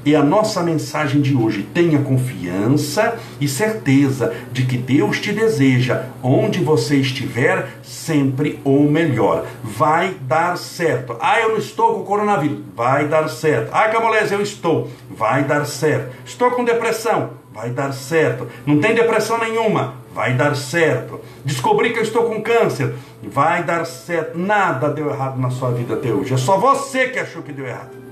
E 0.04 0.14
a 0.14 0.22
nossa 0.22 0.62
mensagem 0.62 1.20
de 1.20 1.34
hoje: 1.34 1.62
tenha 1.74 1.98
confiança 2.02 3.18
e 3.40 3.48
certeza 3.48 4.34
de 4.52 4.66
que 4.66 4.76
Deus 4.76 5.18
te 5.18 5.32
deseja, 5.32 6.06
onde 6.22 6.60
você 6.62 6.96
estiver, 6.96 7.68
sempre 7.82 8.60
o 8.64 8.82
melhor. 8.82 9.46
Vai 9.62 10.14
dar 10.20 10.58
certo. 10.58 11.16
Ah, 11.20 11.40
eu 11.40 11.50
não 11.50 11.56
estou 11.56 11.94
com 11.94 12.04
coronavírus. 12.04 12.58
Vai 12.76 13.08
dar 13.08 13.28
certo. 13.28 13.70
Ah, 13.72 13.88
Camolés, 13.88 14.30
eu 14.30 14.42
estou. 14.42 14.90
Vai 15.10 15.44
dar 15.44 15.64
certo. 15.64 16.14
Estou 16.24 16.50
com 16.50 16.64
depressão. 16.64 17.30
Vai 17.52 17.70
dar 17.70 17.92
certo. 17.92 18.48
Não 18.66 18.80
tem 18.80 18.94
depressão 18.94 19.38
nenhuma. 19.38 19.94
Vai 20.12 20.34
dar 20.34 20.54
certo. 20.54 21.20
Descobri 21.44 21.92
que 21.92 21.98
eu 21.98 22.02
estou 22.02 22.24
com 22.24 22.42
câncer. 22.42 22.94
Vai 23.22 23.62
dar 23.62 23.84
certo. 23.86 24.36
Nada 24.36 24.88
deu 24.88 25.08
errado 25.08 25.40
na 25.40 25.50
sua 25.50 25.70
vida 25.70 25.94
até 25.94 26.12
hoje. 26.12 26.34
É 26.34 26.36
só 26.36 26.58
você 26.58 27.08
que 27.08 27.18
achou 27.18 27.42
que 27.42 27.52
deu 27.52 27.66
errado. 27.66 28.03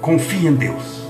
Confie 0.00 0.46
em 0.46 0.54
Deus. 0.54 1.02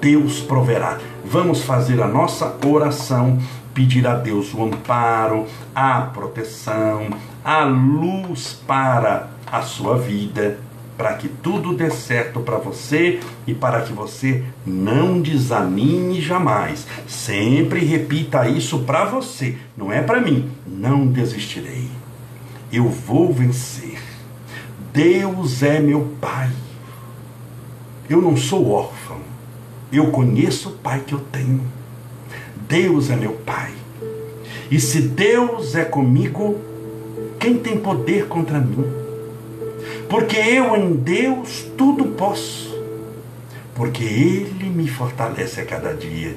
Deus 0.00 0.40
proverá. 0.40 0.98
Vamos 1.24 1.62
fazer 1.62 2.02
a 2.02 2.06
nossa 2.06 2.54
oração, 2.66 3.38
pedir 3.72 4.06
a 4.06 4.14
Deus 4.14 4.52
o 4.52 4.62
amparo, 4.62 5.46
a 5.74 6.02
proteção, 6.02 7.06
a 7.42 7.64
luz 7.64 8.60
para 8.66 9.30
a 9.50 9.62
sua 9.62 9.96
vida, 9.96 10.58
para 10.96 11.14
que 11.14 11.26
tudo 11.26 11.74
dê 11.74 11.90
certo 11.90 12.40
para 12.40 12.58
você 12.58 13.18
e 13.46 13.54
para 13.54 13.80
que 13.80 13.94
você 13.94 14.44
não 14.66 15.22
desanime 15.22 16.20
jamais. 16.20 16.86
Sempre 17.08 17.80
repita 17.82 18.46
isso 18.46 18.80
para 18.80 19.06
você, 19.06 19.56
não 19.74 19.90
é 19.90 20.02
para 20.02 20.20
mim. 20.20 20.50
Não 20.66 21.06
desistirei. 21.06 21.88
Eu 22.70 22.90
vou 22.90 23.32
vencer. 23.32 23.98
Deus 24.92 25.62
é 25.62 25.80
meu 25.80 26.12
Pai. 26.20 26.50
Eu 28.12 28.20
não 28.20 28.36
sou 28.36 28.70
órfão. 28.70 29.16
Eu 29.90 30.08
conheço 30.08 30.68
o 30.68 30.72
Pai 30.72 31.00
que 31.00 31.14
eu 31.14 31.18
tenho. 31.18 31.62
Deus 32.68 33.08
é 33.08 33.16
meu 33.16 33.32
Pai. 33.32 33.70
E 34.70 34.78
se 34.78 35.00
Deus 35.00 35.74
é 35.74 35.82
comigo, 35.82 36.60
quem 37.40 37.56
tem 37.56 37.78
poder 37.78 38.28
contra 38.28 38.58
mim? 38.58 38.84
Porque 40.10 40.36
eu 40.36 40.76
em 40.76 40.92
Deus 40.92 41.64
tudo 41.74 42.04
posso. 42.04 42.78
Porque 43.74 44.04
Ele 44.04 44.68
me 44.68 44.88
fortalece 44.88 45.62
a 45.62 45.64
cada 45.64 45.94
dia. 45.94 46.36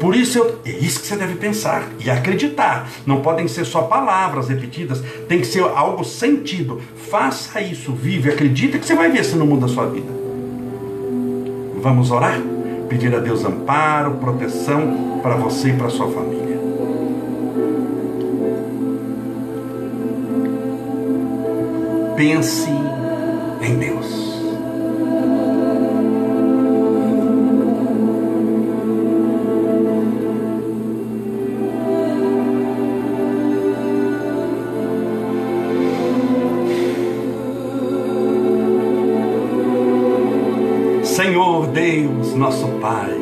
Por 0.00 0.16
isso 0.16 0.36
eu, 0.36 0.60
é 0.64 0.70
isso 0.70 0.98
que 0.98 1.06
você 1.06 1.16
deve 1.16 1.36
pensar 1.36 1.88
e 2.04 2.10
acreditar. 2.10 2.90
Não 3.06 3.20
podem 3.20 3.46
ser 3.46 3.64
só 3.66 3.82
palavras 3.82 4.48
repetidas, 4.48 5.00
tem 5.28 5.38
que 5.38 5.46
ser 5.46 5.62
algo 5.62 6.02
sentido. 6.02 6.82
Faça 7.08 7.60
isso, 7.60 7.92
vive, 7.92 8.30
acredita 8.30 8.80
que 8.80 8.84
você 8.84 8.96
vai 8.96 9.12
ver 9.12 9.24
se 9.24 9.36
não 9.36 9.46
muda 9.46 9.66
a 9.66 9.68
sua 9.68 9.86
vida. 9.86 10.25
Vamos 11.86 12.10
orar? 12.10 12.40
Pedir 12.88 13.14
a 13.14 13.20
Deus 13.20 13.44
amparo, 13.44 14.14
proteção 14.14 15.20
para 15.22 15.36
você 15.36 15.68
e 15.68 15.72
para 15.74 15.88
sua 15.88 16.08
família. 16.08 16.58
Pense 22.16 22.68
em 23.62 23.78
Deus. 23.78 23.95
Deus, 41.76 42.32
nosso 42.32 42.66
Pai, 42.80 43.14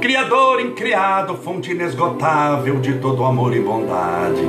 Criador 0.00 0.60
incriado, 0.60 1.36
fonte 1.36 1.70
inesgotável 1.70 2.80
de 2.80 2.94
todo 2.94 3.22
amor 3.22 3.54
e 3.54 3.60
bondade. 3.60 4.42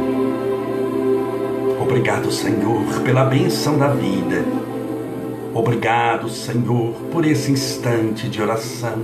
Obrigado, 1.79 2.31
Senhor, 2.31 2.81
pela 3.03 3.23
benção 3.25 3.77
da 3.77 3.89
vida. 3.89 4.43
Obrigado, 5.53 6.29
Senhor, 6.29 6.93
por 7.11 7.23
esse 7.27 7.51
instante 7.51 8.27
de 8.27 8.41
oração. 8.41 8.97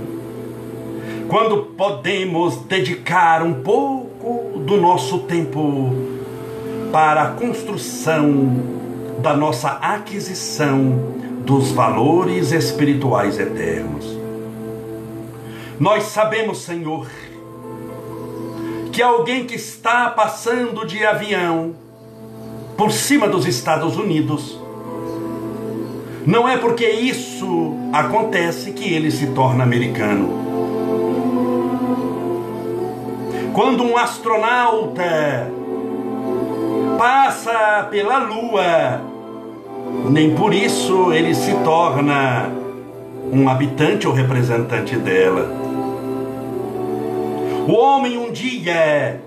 Quando 1.28 1.58
podemos 1.76 2.56
dedicar 2.62 3.40
um 3.40 3.62
pouco 3.62 4.58
do 4.58 4.78
nosso 4.78 5.20
tempo 5.20 5.94
para 6.90 7.22
a 7.22 7.30
construção 7.34 8.56
da 9.22 9.36
nossa 9.36 9.68
aquisição 9.68 11.22
dos 11.44 11.72
valores 11.72 12.52
espirituais 12.52 13.38
eternos. 13.38 14.06
Nós 15.78 16.04
sabemos, 16.04 16.62
Senhor, 16.62 17.08
que 18.92 19.02
alguém 19.02 19.46
que 19.46 19.56
está 19.56 20.10
passando 20.10 20.86
de 20.86 21.04
avião 21.04 21.74
por 22.76 22.92
cima 22.92 23.26
dos 23.28 23.46
Estados 23.46 23.96
Unidos, 23.96 24.60
não 26.24 26.48
é 26.48 26.56
porque 26.56 26.88
isso 26.88 27.74
acontece 27.92 28.72
que 28.72 28.92
ele 28.92 29.10
se 29.10 29.28
torna 29.28 29.64
americano. 29.64 30.40
Quando 33.52 33.82
um 33.82 33.96
astronauta 33.98 35.50
passa 36.96 37.88
pela 37.90 38.18
Lua, 38.18 39.11
nem 40.10 40.34
por 40.34 40.52
isso 40.52 41.12
ele 41.12 41.34
se 41.34 41.54
torna 41.64 42.50
um 43.32 43.48
habitante 43.48 44.06
ou 44.06 44.12
representante 44.12 44.96
dela. 44.96 45.50
O 47.66 47.72
homem 47.72 48.18
um 48.18 48.32
dia, 48.32 49.20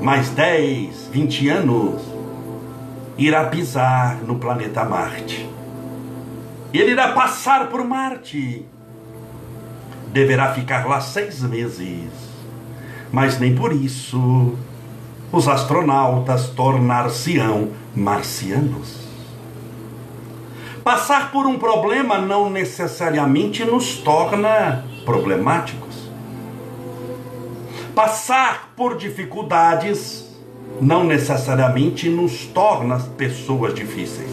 mais 0.00 0.30
10, 0.30 1.08
20 1.12 1.48
anos, 1.48 2.02
irá 3.18 3.44
pisar 3.44 4.16
no 4.26 4.36
planeta 4.36 4.84
Marte. 4.84 5.48
Ele 6.72 6.92
irá 6.92 7.12
passar 7.12 7.68
por 7.68 7.84
Marte. 7.84 8.64
Deverá 10.12 10.52
ficar 10.52 10.86
lá 10.86 11.00
seis 11.00 11.42
meses. 11.42 12.10
Mas 13.12 13.38
nem 13.38 13.54
por 13.54 13.72
isso 13.72 14.54
os 15.30 15.46
astronautas 15.46 16.48
tornar-se-ão 16.48 17.70
marcianos. 17.94 19.09
Passar 20.84 21.30
por 21.30 21.46
um 21.46 21.58
problema 21.58 22.18
não 22.18 22.48
necessariamente 22.48 23.64
nos 23.64 23.98
torna 23.98 24.84
problemáticos. 25.04 26.08
Passar 27.94 28.72
por 28.74 28.96
dificuldades 28.96 30.26
não 30.80 31.04
necessariamente 31.04 32.08
nos 32.08 32.46
torna 32.46 32.98
pessoas 32.98 33.74
difíceis. 33.74 34.30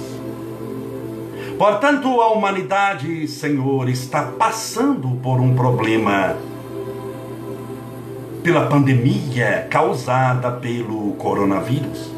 Portanto, 1.58 2.22
a 2.22 2.32
humanidade, 2.32 3.28
Senhor, 3.28 3.90
está 3.90 4.24
passando 4.24 5.20
por 5.22 5.42
um 5.42 5.54
problema 5.54 6.38
pela 8.42 8.68
pandemia 8.68 9.68
causada 9.70 10.52
pelo 10.52 11.14
coronavírus. 11.14 12.10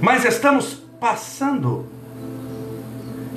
Mas 0.00 0.24
estamos 0.24 0.82
passando 0.98 1.86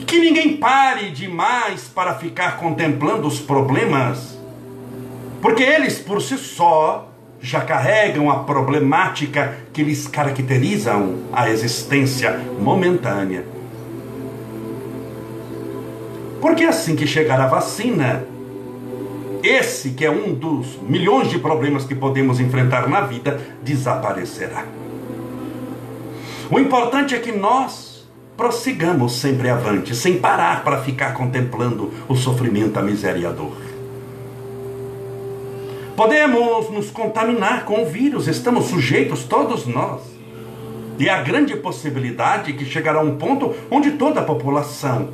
que 0.08 0.20
ninguém 0.20 0.56
pare 0.56 1.12
demais 1.12 1.90
para 1.94 2.16
ficar 2.16 2.56
contemplando 2.58 3.28
os 3.28 3.40
problemas, 3.40 4.40
porque 5.42 5.62
eles 5.62 6.00
por 6.00 6.22
si 6.22 6.38
só 6.38 7.10
já 7.42 7.60
carregam 7.60 8.32
a 8.32 8.40
problemática 8.40 9.58
que 9.74 9.84
lhes 9.84 10.08
caracterizam 10.08 11.18
a 11.34 11.50
existência 11.50 12.40
momentânea. 12.58 13.46
Porque 16.40 16.64
assim 16.64 16.96
que 16.96 17.06
chegar 17.06 17.42
a 17.42 17.48
vacina, 17.48 18.26
esse 19.44 19.90
que 19.90 20.06
é 20.06 20.10
um 20.10 20.34
dos 20.34 20.82
milhões 20.82 21.30
de 21.30 21.38
problemas 21.38 21.84
que 21.84 21.94
podemos 21.94 22.40
enfrentar 22.40 22.88
na 22.88 23.02
vida, 23.02 23.40
desaparecerá. 23.62 24.64
O 26.50 26.58
importante 26.58 27.14
é 27.14 27.20
que 27.20 27.34
nós 27.34 27.97
prossigamos 28.38 29.14
sempre 29.14 29.50
avante, 29.50 29.96
sem 29.96 30.20
parar 30.20 30.64
para 30.64 30.84
ficar 30.84 31.16
contemplando 31.16 31.92
o 32.08 32.16
sofrimento, 32.16 32.78
a 32.78 32.84
miséria 32.84 33.22
e 33.22 33.26
a 33.26 33.32
dor. 33.32 33.58
Podemos 35.96 36.70
nos 36.70 36.92
contaminar 36.92 37.66
com 37.66 37.82
o 37.82 37.88
vírus, 37.88 38.28
estamos 38.28 38.66
sujeitos 38.66 39.24
todos 39.24 39.66
nós. 39.66 40.02
E 41.00 41.10
há 41.10 41.22
grande 41.22 41.56
possibilidade 41.56 42.54
que 42.54 42.66
chegará 42.66 43.02
um 43.02 43.18
ponto 43.18 43.56
onde 43.72 43.92
toda 43.92 44.20
a 44.20 44.24
população 44.24 45.10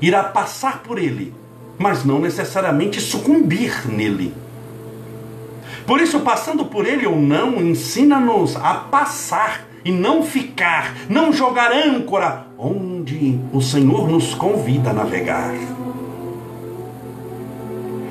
irá 0.00 0.22
passar 0.24 0.82
por 0.82 0.98
ele, 0.98 1.34
mas 1.78 2.04
não 2.04 2.18
necessariamente 2.18 3.00
sucumbir 3.00 3.86
nele. 3.86 4.32
Por 5.86 6.00
isso, 6.00 6.20
passando 6.20 6.64
por 6.64 6.86
ele 6.86 7.06
ou 7.06 7.16
não, 7.16 7.60
ensina-nos 7.60 8.56
a 8.56 8.74
passar 8.74 9.65
e 9.86 9.92
não 9.92 10.20
ficar, 10.24 10.96
não 11.08 11.32
jogar 11.32 11.70
âncora 11.70 12.48
onde 12.58 13.38
o 13.52 13.62
Senhor 13.62 14.08
nos 14.08 14.34
convida 14.34 14.90
a 14.90 14.92
navegar. 14.92 15.54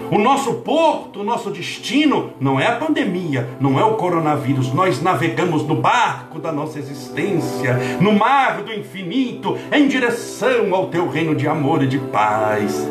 O 0.09 0.17
nosso 0.17 0.53
porto, 0.53 1.19
o 1.19 1.23
nosso 1.25 1.49
destino 1.49 2.31
não 2.39 2.57
é 2.57 2.67
a 2.67 2.77
pandemia, 2.77 3.49
não 3.59 3.77
é 3.77 3.83
o 3.83 3.95
coronavírus. 3.95 4.73
Nós 4.73 5.01
navegamos 5.01 5.67
no 5.67 5.75
barco 5.75 6.39
da 6.39 6.49
nossa 6.49 6.79
existência, 6.79 7.77
no 7.99 8.13
mar 8.13 8.61
do 8.61 8.71
infinito, 8.71 9.57
em 9.69 9.89
direção 9.89 10.73
ao 10.73 10.87
teu 10.87 11.09
reino 11.09 11.35
de 11.35 11.45
amor 11.45 11.83
e 11.83 11.87
de 11.87 11.99
paz. 11.99 12.87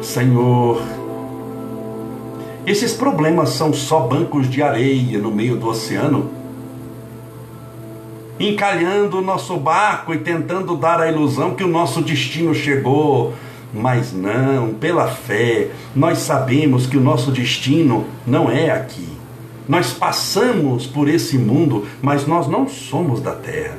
Senhor, 0.00 0.80
esses 2.70 2.92
problemas 2.92 3.50
são 3.50 3.72
só 3.72 3.98
bancos 3.98 4.48
de 4.48 4.62
areia 4.62 5.18
no 5.18 5.32
meio 5.32 5.56
do 5.56 5.66
oceano? 5.66 6.30
Encalhando 8.38 9.18
o 9.18 9.20
nosso 9.20 9.56
barco 9.56 10.14
e 10.14 10.18
tentando 10.18 10.76
dar 10.76 11.00
a 11.00 11.10
ilusão 11.10 11.56
que 11.56 11.64
o 11.64 11.68
nosso 11.68 12.00
destino 12.00 12.54
chegou. 12.54 13.34
Mas 13.74 14.12
não, 14.12 14.72
pela 14.74 15.08
fé, 15.08 15.70
nós 15.96 16.18
sabemos 16.18 16.86
que 16.86 16.96
o 16.96 17.00
nosso 17.00 17.32
destino 17.32 18.06
não 18.24 18.48
é 18.48 18.70
aqui. 18.70 19.08
Nós 19.68 19.92
passamos 19.92 20.86
por 20.86 21.08
esse 21.08 21.36
mundo, 21.36 21.86
mas 22.00 22.24
nós 22.24 22.46
não 22.46 22.68
somos 22.68 23.20
da 23.20 23.32
terra. 23.32 23.78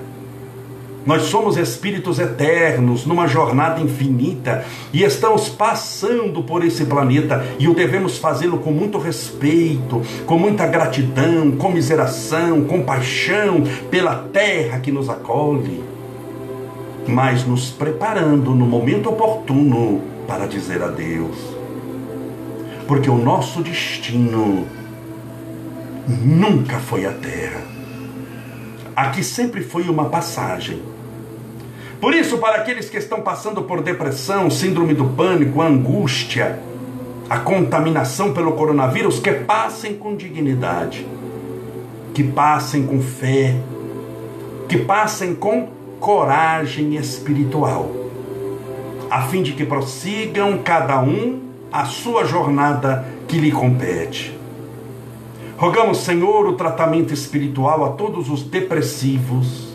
Nós 1.05 1.23
somos 1.23 1.57
espíritos 1.57 2.19
eternos 2.19 3.05
numa 3.05 3.27
jornada 3.27 3.81
infinita 3.81 4.63
e 4.93 5.03
estamos 5.03 5.49
passando 5.49 6.43
por 6.43 6.63
esse 6.63 6.85
planeta 6.85 7.43
e 7.57 7.67
o 7.67 7.73
devemos 7.73 8.17
fazê-lo 8.19 8.59
com 8.59 8.71
muito 8.71 8.99
respeito, 8.99 10.01
com 10.25 10.37
muita 10.37 10.67
gratidão, 10.67 11.51
comiseração, 11.53 12.65
compaixão 12.65 13.63
pela 13.89 14.15
terra 14.15 14.79
que 14.79 14.91
nos 14.91 15.09
acolhe. 15.09 15.83
mas 17.07 17.45
nos 17.45 17.69
preparando 17.71 18.51
no 18.51 18.65
momento 18.65 19.09
oportuno 19.09 20.01
para 20.27 20.45
dizer 20.45 20.81
adeus. 20.83 21.37
Porque 22.87 23.09
o 23.09 23.17
nosso 23.17 23.61
destino 23.61 24.67
nunca 26.07 26.77
foi 26.79 27.05
a 27.05 27.11
terra. 27.11 27.61
Aqui 28.95 29.23
sempre 29.23 29.61
foi 29.61 29.89
uma 29.89 30.05
passagem. 30.05 30.81
Por 32.01 32.15
isso, 32.15 32.39
para 32.39 32.57
aqueles 32.57 32.89
que 32.89 32.97
estão 32.97 33.21
passando 33.21 33.61
por 33.61 33.83
depressão, 33.83 34.49
síndrome 34.49 34.95
do 34.95 35.05
pânico, 35.05 35.61
angústia, 35.61 36.59
a 37.29 37.37
contaminação 37.37 38.33
pelo 38.33 38.53
coronavírus, 38.53 39.19
que 39.19 39.31
passem 39.31 39.93
com 39.93 40.15
dignidade, 40.15 41.05
que 42.11 42.23
passem 42.23 42.87
com 42.87 42.99
fé, 42.99 43.55
que 44.67 44.79
passem 44.79 45.35
com 45.35 45.69
coragem 45.99 46.95
espiritual, 46.95 47.91
a 49.07 49.21
fim 49.21 49.43
de 49.43 49.51
que 49.51 49.63
prossigam 49.63 50.57
cada 50.57 50.99
um 50.99 51.39
a 51.71 51.85
sua 51.85 52.25
jornada 52.25 53.05
que 53.27 53.37
lhe 53.37 53.51
compete. 53.51 54.35
Rogamos, 55.55 55.99
Senhor, 55.99 56.47
o 56.47 56.53
tratamento 56.53 57.13
espiritual 57.13 57.85
a 57.85 57.89
todos 57.89 58.27
os 58.27 58.41
depressivos, 58.41 59.70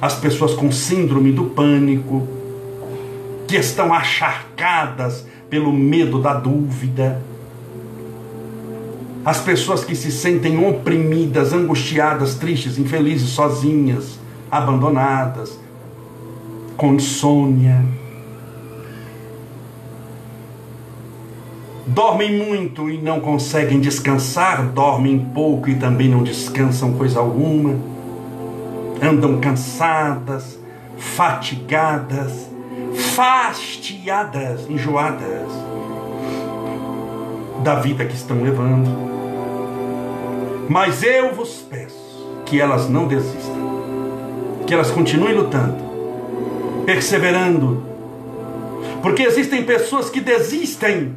as 0.00 0.14
pessoas 0.14 0.54
com 0.54 0.70
síndrome 0.70 1.32
do 1.32 1.46
pânico, 1.46 2.26
que 3.46 3.56
estão 3.56 3.92
acharcadas 3.92 5.26
pelo 5.48 5.72
medo 5.72 6.20
da 6.20 6.34
dúvida, 6.34 7.22
as 9.24 9.40
pessoas 9.40 9.84
que 9.84 9.94
se 9.94 10.10
sentem 10.10 10.64
oprimidas, 10.66 11.52
angustiadas, 11.52 12.36
tristes, 12.36 12.78
infelizes, 12.78 13.30
sozinhas, 13.30 14.18
abandonadas, 14.50 15.58
com 16.76 16.94
insônia. 16.94 17.84
Dormem 21.86 22.38
muito 22.38 22.88
e 22.88 22.98
não 22.98 23.20
conseguem 23.20 23.80
descansar, 23.80 24.66
dormem 24.68 25.18
pouco 25.34 25.68
e 25.68 25.74
também 25.74 26.08
não 26.08 26.22
descansam 26.22 26.92
coisa 26.94 27.18
alguma. 27.18 27.97
Andam 29.02 29.40
cansadas, 29.40 30.58
fatigadas, 30.96 32.48
fastiadas, 33.14 34.68
enjoadas 34.68 35.48
da 37.62 37.76
vida 37.76 38.04
que 38.04 38.14
estão 38.14 38.42
levando. 38.42 38.88
Mas 40.68 41.02
eu 41.02 41.34
vos 41.34 41.64
peço 41.68 41.96
que 42.44 42.60
elas 42.60 42.88
não 42.88 43.06
desistam, 43.06 44.64
que 44.66 44.74
elas 44.74 44.90
continuem 44.90 45.34
lutando, 45.34 45.82
perseverando, 46.84 47.82
porque 49.02 49.22
existem 49.22 49.64
pessoas 49.64 50.10
que 50.10 50.20
desistem 50.20 51.16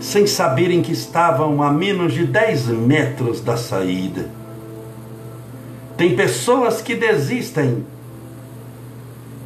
sem 0.00 0.26
saberem 0.26 0.82
que 0.82 0.92
estavam 0.92 1.62
a 1.62 1.72
menos 1.72 2.12
de 2.12 2.26
10 2.26 2.66
metros 2.68 3.40
da 3.40 3.56
saída. 3.56 4.28
Tem 5.96 6.16
pessoas 6.16 6.80
que 6.82 6.94
desistem 6.94 7.84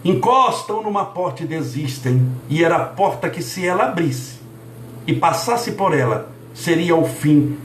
encostam 0.04 0.82
numa 0.82 1.04
porta 1.04 1.42
e 1.42 1.46
desistem, 1.46 2.26
e 2.48 2.64
era 2.64 2.76
a 2.76 2.84
porta 2.84 3.28
que, 3.28 3.42
se 3.42 3.66
ela 3.66 3.84
abrisse 3.84 4.38
e 5.06 5.12
passasse 5.12 5.72
por 5.72 5.96
ela, 5.96 6.30
seria 6.54 6.96
o 6.96 7.04
fim 7.04 7.56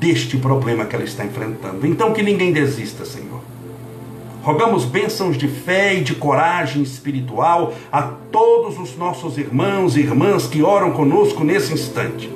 deste 0.00 0.36
problema 0.36 0.84
que 0.84 0.96
ela 0.96 1.04
está 1.04 1.24
enfrentando. 1.24 1.86
Então, 1.86 2.12
que 2.12 2.22
ninguém 2.22 2.52
desista, 2.52 3.04
Senhor. 3.04 3.40
Rogamos 4.42 4.84
bênçãos 4.84 5.36
de 5.36 5.46
fé 5.46 5.94
e 5.94 6.00
de 6.00 6.16
coragem 6.16 6.82
espiritual 6.82 7.72
a 7.92 8.02
todos 8.02 8.76
os 8.78 8.96
nossos 8.96 9.38
irmãos 9.38 9.96
e 9.96 10.00
irmãs 10.00 10.48
que 10.48 10.62
oram 10.62 10.90
conosco 10.90 11.44
nesse 11.44 11.72
instante. 11.72 12.28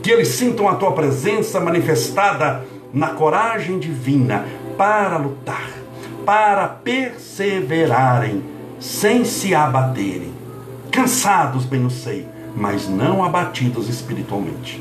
Que 0.00 0.12
eles 0.12 0.28
sintam 0.28 0.68
a 0.68 0.76
tua 0.76 0.92
presença 0.92 1.58
manifestada 1.58 2.64
na 2.92 3.08
coragem 3.08 3.78
divina 3.78 4.46
para 4.80 5.18
lutar 5.18 5.80
para 6.24 6.68
perseverarem, 6.68 8.42
sem 8.78 9.24
se 9.24 9.52
abaterem. 9.52 10.32
Cansados, 10.92 11.64
bem 11.64 11.82
eu 11.82 11.90
sei, 11.90 12.24
mas 12.56 12.88
não 12.88 13.24
abatidos 13.24 13.88
espiritualmente. 13.88 14.80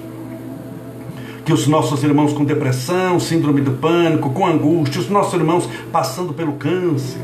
Que 1.44 1.52
os 1.52 1.66
nossos 1.66 2.04
irmãos 2.04 2.34
com 2.34 2.46
depressão, 2.46 3.20
síndrome 3.20 3.62
do 3.62 3.72
pânico, 3.72 4.30
com 4.30 4.46
angústia, 4.46 5.02
os 5.02 5.10
nossos 5.10 5.34
irmãos 5.34 5.68
passando 5.92 6.34
pelo 6.34 6.54
câncer, 6.54 7.22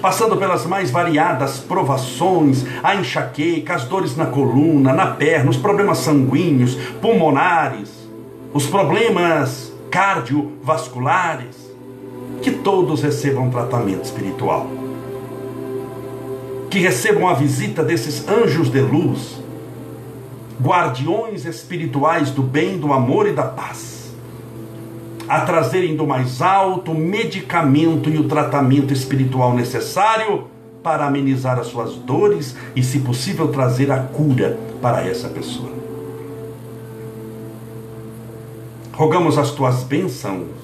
passando 0.00 0.36
pelas 0.36 0.64
mais 0.64 0.92
variadas 0.92 1.58
provações, 1.58 2.64
a 2.84 2.94
enxaqueca, 2.94 3.74
as 3.74 3.84
dores 3.84 4.16
na 4.16 4.26
coluna, 4.26 4.92
na 4.92 5.06
perna, 5.06 5.50
os 5.50 5.56
problemas 5.56 5.98
sanguíneos, 5.98 6.76
pulmonares, 7.00 7.90
os 8.54 8.66
problemas 8.66 9.71
cardiovasculares, 9.92 11.70
que 12.40 12.50
todos 12.50 13.02
recebam 13.02 13.50
tratamento 13.50 14.04
espiritual. 14.04 14.66
Que 16.70 16.78
recebam 16.78 17.28
a 17.28 17.34
visita 17.34 17.84
desses 17.84 18.26
anjos 18.26 18.70
de 18.70 18.80
luz, 18.80 19.38
guardiões 20.60 21.44
espirituais 21.44 22.30
do 22.30 22.42
bem, 22.42 22.78
do 22.78 22.90
amor 22.90 23.28
e 23.28 23.32
da 23.32 23.42
paz, 23.42 24.14
a 25.28 25.42
trazerem 25.42 25.94
do 25.94 26.06
mais 26.06 26.40
alto 26.40 26.92
o 26.92 26.98
medicamento 26.98 28.08
e 28.08 28.16
o 28.16 28.24
tratamento 28.24 28.94
espiritual 28.94 29.54
necessário 29.54 30.46
para 30.82 31.06
amenizar 31.06 31.58
as 31.58 31.66
suas 31.66 31.94
dores 31.96 32.56
e, 32.74 32.82
se 32.82 33.00
possível, 33.00 33.48
trazer 33.48 33.92
a 33.92 33.98
cura 33.98 34.58
para 34.80 35.06
essa 35.06 35.28
pessoa. 35.28 35.81
Rogamos 38.92 39.38
as 39.38 39.50
tuas 39.50 39.82
bênçãos 39.82 40.62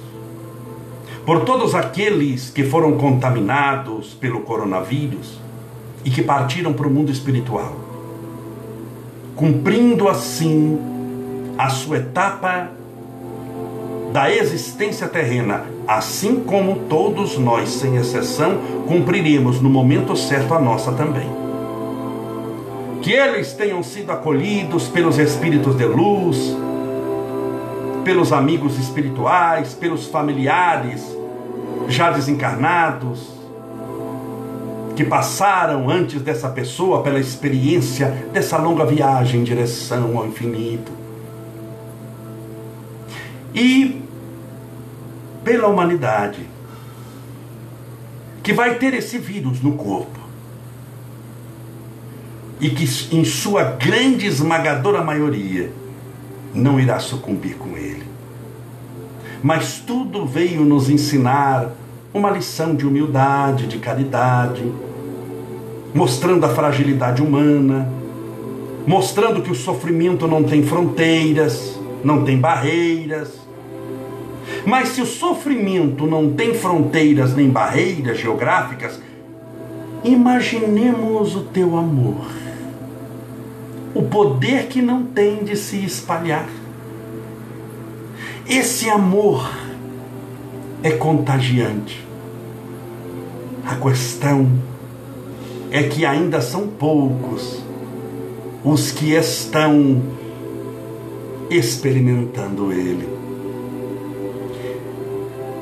por 1.28 1.44
todos 1.44 1.74
aqueles 1.74 2.48
que 2.48 2.64
foram 2.64 2.92
contaminados 2.92 4.14
pelo 4.14 4.40
coronavírus 4.40 5.38
e 6.02 6.08
que 6.08 6.22
partiram 6.22 6.72
para 6.72 6.88
o 6.88 6.90
mundo 6.90 7.12
espiritual, 7.12 7.76
cumprindo 9.36 10.08
assim 10.08 10.78
a 11.58 11.68
sua 11.68 11.98
etapa 11.98 12.70
da 14.10 14.34
existência 14.34 15.06
terrena, 15.06 15.66
assim 15.86 16.40
como 16.40 16.86
todos 16.88 17.36
nós, 17.36 17.68
sem 17.68 17.96
exceção, 17.96 18.56
cumpriremos 18.86 19.60
no 19.60 19.68
momento 19.68 20.16
certo 20.16 20.54
a 20.54 20.58
nossa 20.58 20.92
também. 20.92 21.28
Que 23.02 23.12
eles 23.12 23.52
tenham 23.52 23.82
sido 23.82 24.10
acolhidos 24.12 24.88
pelos 24.88 25.18
espíritos 25.18 25.76
de 25.76 25.84
luz, 25.84 26.56
pelos 28.08 28.32
amigos 28.32 28.78
espirituais, 28.78 29.74
pelos 29.74 30.06
familiares, 30.06 31.14
já 31.90 32.10
desencarnados, 32.10 33.34
que 34.96 35.04
passaram 35.04 35.90
antes 35.90 36.22
dessa 36.22 36.48
pessoa 36.48 37.02
pela 37.02 37.20
experiência 37.20 38.26
dessa 38.32 38.56
longa 38.56 38.86
viagem 38.86 39.42
em 39.42 39.44
direção 39.44 40.16
ao 40.16 40.26
infinito. 40.26 40.90
E 43.54 44.02
pela 45.44 45.68
humanidade, 45.68 46.48
que 48.42 48.54
vai 48.54 48.76
ter 48.76 48.94
esse 48.94 49.18
vírus 49.18 49.60
no 49.60 49.72
corpo. 49.72 50.18
E 52.58 52.70
que, 52.70 53.14
em 53.14 53.22
sua 53.22 53.64
grande 53.64 54.26
esmagadora 54.26 55.04
maioria, 55.04 55.70
não 56.54 56.80
irá 56.80 56.98
sucumbir 56.98 57.54
com 57.56 57.76
ele 57.76 57.97
mas 59.42 59.78
tudo 59.78 60.26
veio 60.26 60.64
nos 60.64 60.90
ensinar 60.90 61.70
uma 62.12 62.30
lição 62.30 62.74
de 62.74 62.86
humildade, 62.86 63.66
de 63.66 63.78
caridade, 63.78 64.64
mostrando 65.94 66.44
a 66.44 66.48
fragilidade 66.48 67.22
humana, 67.22 67.90
mostrando 68.86 69.42
que 69.42 69.50
o 69.50 69.54
sofrimento 69.54 70.26
não 70.26 70.42
tem 70.42 70.62
fronteiras, 70.62 71.78
não 72.02 72.24
tem 72.24 72.38
barreiras. 72.38 73.38
Mas 74.64 74.90
se 74.90 75.02
o 75.02 75.06
sofrimento 75.06 76.06
não 76.06 76.32
tem 76.32 76.54
fronteiras 76.54 77.34
nem 77.34 77.48
barreiras 77.48 78.18
geográficas, 78.18 79.00
imaginemos 80.02 81.36
o 81.36 81.40
teu 81.42 81.76
amor, 81.76 82.26
o 83.94 84.02
poder 84.02 84.66
que 84.66 84.80
não 84.80 85.04
tem 85.04 85.44
de 85.44 85.56
se 85.56 85.84
espalhar. 85.84 86.48
Esse 88.48 88.88
amor 88.88 89.50
é 90.82 90.92
contagiante. 90.92 92.02
A 93.66 93.74
questão 93.74 94.50
é 95.70 95.82
que 95.82 96.06
ainda 96.06 96.40
são 96.40 96.66
poucos 96.66 97.62
os 98.64 98.90
que 98.90 99.12
estão 99.12 100.02
experimentando 101.50 102.72
ele. 102.72 103.18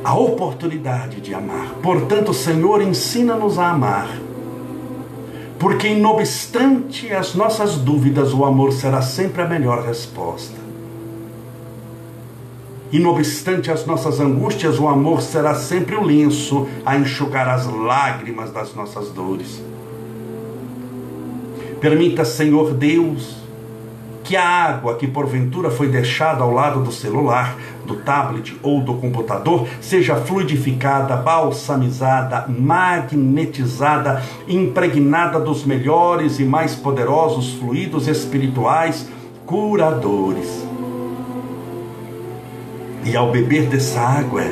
a 0.07 0.14
oportunidade 0.14 1.20
de 1.20 1.34
amar. 1.34 1.74
Portanto, 1.82 2.32
Senhor, 2.32 2.80
ensina-nos 2.80 3.59
a 3.59 3.70
amar. 3.70 4.09
Porque, 5.59 5.97
não 5.97 6.12
obstante 6.12 7.12
as 7.12 7.34
nossas 7.34 7.74
dúvidas, 7.74 8.32
o 8.32 8.45
amor 8.45 8.72
será 8.72 9.03
sempre 9.03 9.43
a 9.43 9.49
melhor 9.49 9.84
resposta. 9.84 10.65
E, 12.97 12.99
não 12.99 13.11
obstante 13.11 13.70
as 13.70 13.84
nossas 13.84 14.20
angústias, 14.20 14.80
o 14.80 14.88
amor 14.88 15.20
será 15.20 15.55
sempre 15.55 15.94
o 15.97 16.03
lenço 16.03 16.66
a 16.82 16.97
enxugar 16.97 17.47
as 17.47 17.66
lágrimas 17.66 18.51
das 18.51 18.74
nossas 18.74 19.11
dores. 19.11 19.62
Permita, 21.78 22.24
Senhor 22.24 22.72
Deus, 22.72 23.36
que 24.24 24.34
a 24.34 24.42
água 24.42 24.94
que 24.94 25.07
porventura 25.07 25.70
foi 25.70 25.88
deixada 25.88 26.42
ao 26.42 26.51
lado 26.51 26.82
do 26.82 26.90
celular, 26.90 27.59
do 27.84 27.97
tablet 27.97 28.57
ou 28.62 28.80
do 28.80 28.94
computador 28.94 29.68
seja 29.78 30.16
fluidificada, 30.16 31.16
balsamizada, 31.16 32.47
magnetizada, 32.49 34.22
impregnada 34.49 35.38
dos 35.38 35.66
melhores 35.66 36.40
e 36.40 36.44
mais 36.44 36.74
poderosos 36.74 37.59
fluidos 37.59 38.09
espirituais 38.09 39.07
curadores. 39.44 40.65
E 43.07 43.16
ao 43.16 43.30
beber 43.30 43.66
dessa 43.66 44.00
água, 44.00 44.42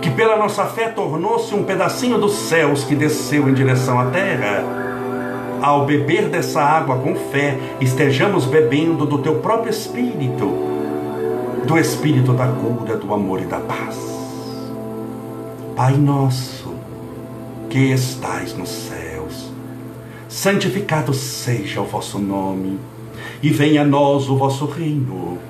que 0.00 0.08
pela 0.08 0.36
nossa 0.36 0.64
fé 0.66 0.88
tornou-se 0.88 1.52
um 1.52 1.64
pedacinho 1.64 2.16
dos 2.16 2.32
céus 2.32 2.84
que 2.84 2.94
desceu 2.94 3.48
em 3.48 3.54
direção 3.54 3.98
à 3.98 4.06
terra, 4.06 4.62
ao 5.60 5.84
beber 5.84 6.28
dessa 6.28 6.62
água 6.62 6.96
com 6.98 7.16
fé, 7.16 7.58
estejamos 7.80 8.46
bebendo 8.46 9.04
do 9.04 9.18
teu 9.18 9.40
próprio 9.40 9.68
Espírito, 9.68 10.48
do 11.66 11.76
Espírito 11.76 12.32
da 12.34 12.46
cura, 12.46 12.96
do 12.96 13.12
amor 13.12 13.42
e 13.42 13.46
da 13.46 13.58
paz. 13.58 13.98
Pai 15.74 15.96
nosso, 15.96 16.72
que 17.68 17.92
estais 17.92 18.56
nos 18.56 18.68
céus, 18.68 19.52
santificado 20.28 21.12
seja 21.12 21.80
o 21.80 21.84
vosso 21.84 22.20
nome, 22.20 22.78
e 23.42 23.50
venha 23.50 23.82
a 23.82 23.84
nós 23.84 24.28
o 24.28 24.36
vosso 24.36 24.66
reino, 24.66 25.49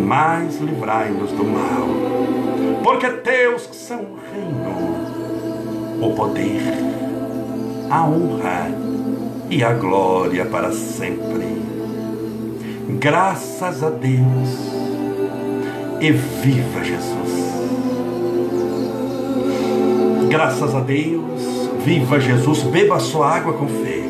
mas 0.00 0.58
livrai-nos 0.58 1.30
do 1.32 1.44
mal. 1.44 1.88
Porque 2.82 3.08
teus 3.08 3.68
são 3.72 4.00
o 4.00 4.18
reino, 4.32 6.06
o 6.06 6.14
poder, 6.14 6.62
a 7.90 8.04
honra 8.04 8.70
e 9.50 9.62
a 9.62 9.72
glória 9.72 10.46
para 10.46 10.72
sempre. 10.72 11.60
Graças 12.98 13.82
a 13.84 13.90
Deus 13.90 14.80
e 16.00 16.10
viva 16.10 16.82
Jesus. 16.82 17.40
Graças 20.28 20.74
a 20.74 20.80
Deus, 20.80 21.70
viva 21.84 22.18
Jesus, 22.20 22.62
beba 22.62 22.96
a 22.96 23.00
sua 23.00 23.28
água 23.28 23.52
com 23.52 23.66
fé. 23.66 24.09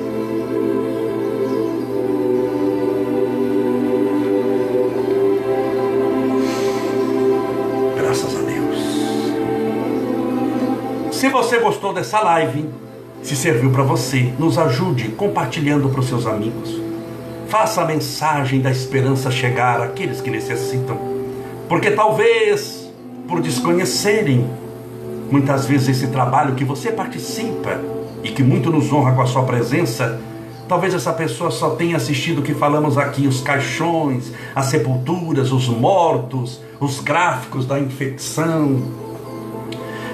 Você 11.51 11.59
gostou 11.59 11.93
dessa 11.93 12.21
live, 12.21 12.65
se 13.25 13.35
serviu 13.35 13.73
para 13.73 13.83
você, 13.83 14.33
nos 14.39 14.57
ajude 14.57 15.09
compartilhando 15.09 15.89
para 15.89 15.99
os 15.99 16.07
seus 16.07 16.25
amigos. 16.25 16.81
Faça 17.49 17.83
a 17.83 17.85
mensagem 17.85 18.61
da 18.61 18.71
esperança 18.71 19.33
chegar 19.33 19.81
àqueles 19.81 20.21
que 20.21 20.31
necessitam. 20.31 20.97
Porque 21.69 21.91
talvez, 21.91 22.89
por 23.27 23.41
desconhecerem 23.41 24.49
muitas 25.29 25.67
vezes 25.67 25.89
esse 25.89 26.07
trabalho 26.13 26.55
que 26.55 26.65
você 26.65 26.93
participa 26.93 27.81
e 28.23 28.29
que 28.29 28.45
muito 28.45 28.71
nos 28.71 28.93
honra 28.93 29.11
com 29.11 29.23
a 29.23 29.27
sua 29.27 29.43
presença, 29.43 30.21
talvez 30.69 30.95
essa 30.95 31.13
pessoa 31.13 31.51
só 31.51 31.71
tenha 31.71 31.97
assistido 31.97 32.39
o 32.39 32.43
que 32.43 32.55
falamos 32.55 32.97
aqui, 32.97 33.27
os 33.27 33.41
caixões, 33.41 34.33
as 34.55 34.67
sepulturas, 34.67 35.51
os 35.51 35.67
mortos, 35.67 36.61
os 36.79 37.01
gráficos 37.01 37.67
da 37.67 37.81
infecção, 37.81 39.10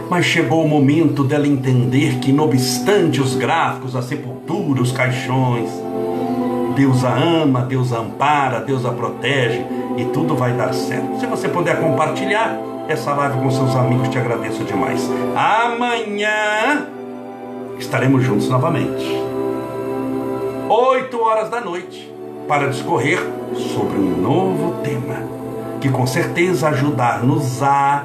mas 0.09 0.25
chegou 0.25 0.65
o 0.65 0.69
momento 0.69 1.25
dela 1.25 1.47
entender 1.47 2.19
que, 2.19 2.33
não 2.33 2.45
obstante 2.45 3.21
os 3.21 3.35
gráficos, 3.35 3.97
a 3.97 4.03
sepultura, 4.03 4.81
os 4.81 4.93
caixões, 4.93 5.71
Deus 6.75 7.05
a 7.05 7.15
ama, 7.15 7.63
Deus 7.63 7.93
a 7.93 7.99
ampara, 7.99 8.61
Deus 8.61 8.85
a 8.85 8.93
protege 8.93 9.65
e 9.97 10.05
tudo 10.07 10.37
vai 10.37 10.53
dar 10.53 10.73
certo. 10.75 11.19
Se 11.19 11.27
você 11.27 11.49
puder 11.49 11.81
compartilhar 11.81 12.59
essa 12.87 13.13
live 13.15 13.39
com 13.39 13.51
seus 13.51 13.75
amigos, 13.75 14.09
te 14.09 14.19
agradeço 14.19 14.63
demais. 14.65 15.11
Amanhã 15.35 16.87
estaremos 17.79 18.23
juntos 18.23 18.49
novamente. 18.49 19.05
8 20.69 21.21
horas 21.21 21.49
da 21.49 21.61
noite 21.61 22.13
para 22.47 22.69
discorrer 22.69 23.19
sobre 23.55 23.99
um 23.99 24.21
novo 24.21 24.75
tema 24.83 25.37
que 25.81 25.89
com 25.89 26.07
certeza 26.07 26.69
ajudar-nos 26.69 27.63
a 27.63 28.05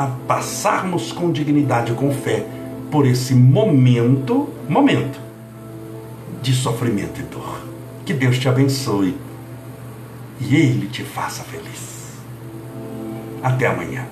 a 0.00 0.06
passarmos 0.06 1.12
com 1.12 1.30
dignidade, 1.30 1.92
com 1.92 2.10
fé, 2.10 2.46
por 2.90 3.06
esse 3.06 3.34
momento, 3.34 4.48
momento 4.66 5.20
de 6.40 6.54
sofrimento 6.54 7.20
e 7.20 7.24
dor. 7.24 7.60
Que 8.06 8.14
Deus 8.14 8.38
te 8.38 8.48
abençoe 8.48 9.14
e 10.40 10.56
Ele 10.56 10.86
te 10.86 11.02
faça 11.02 11.42
feliz. 11.42 12.14
Até 13.42 13.66
amanhã. 13.66 14.06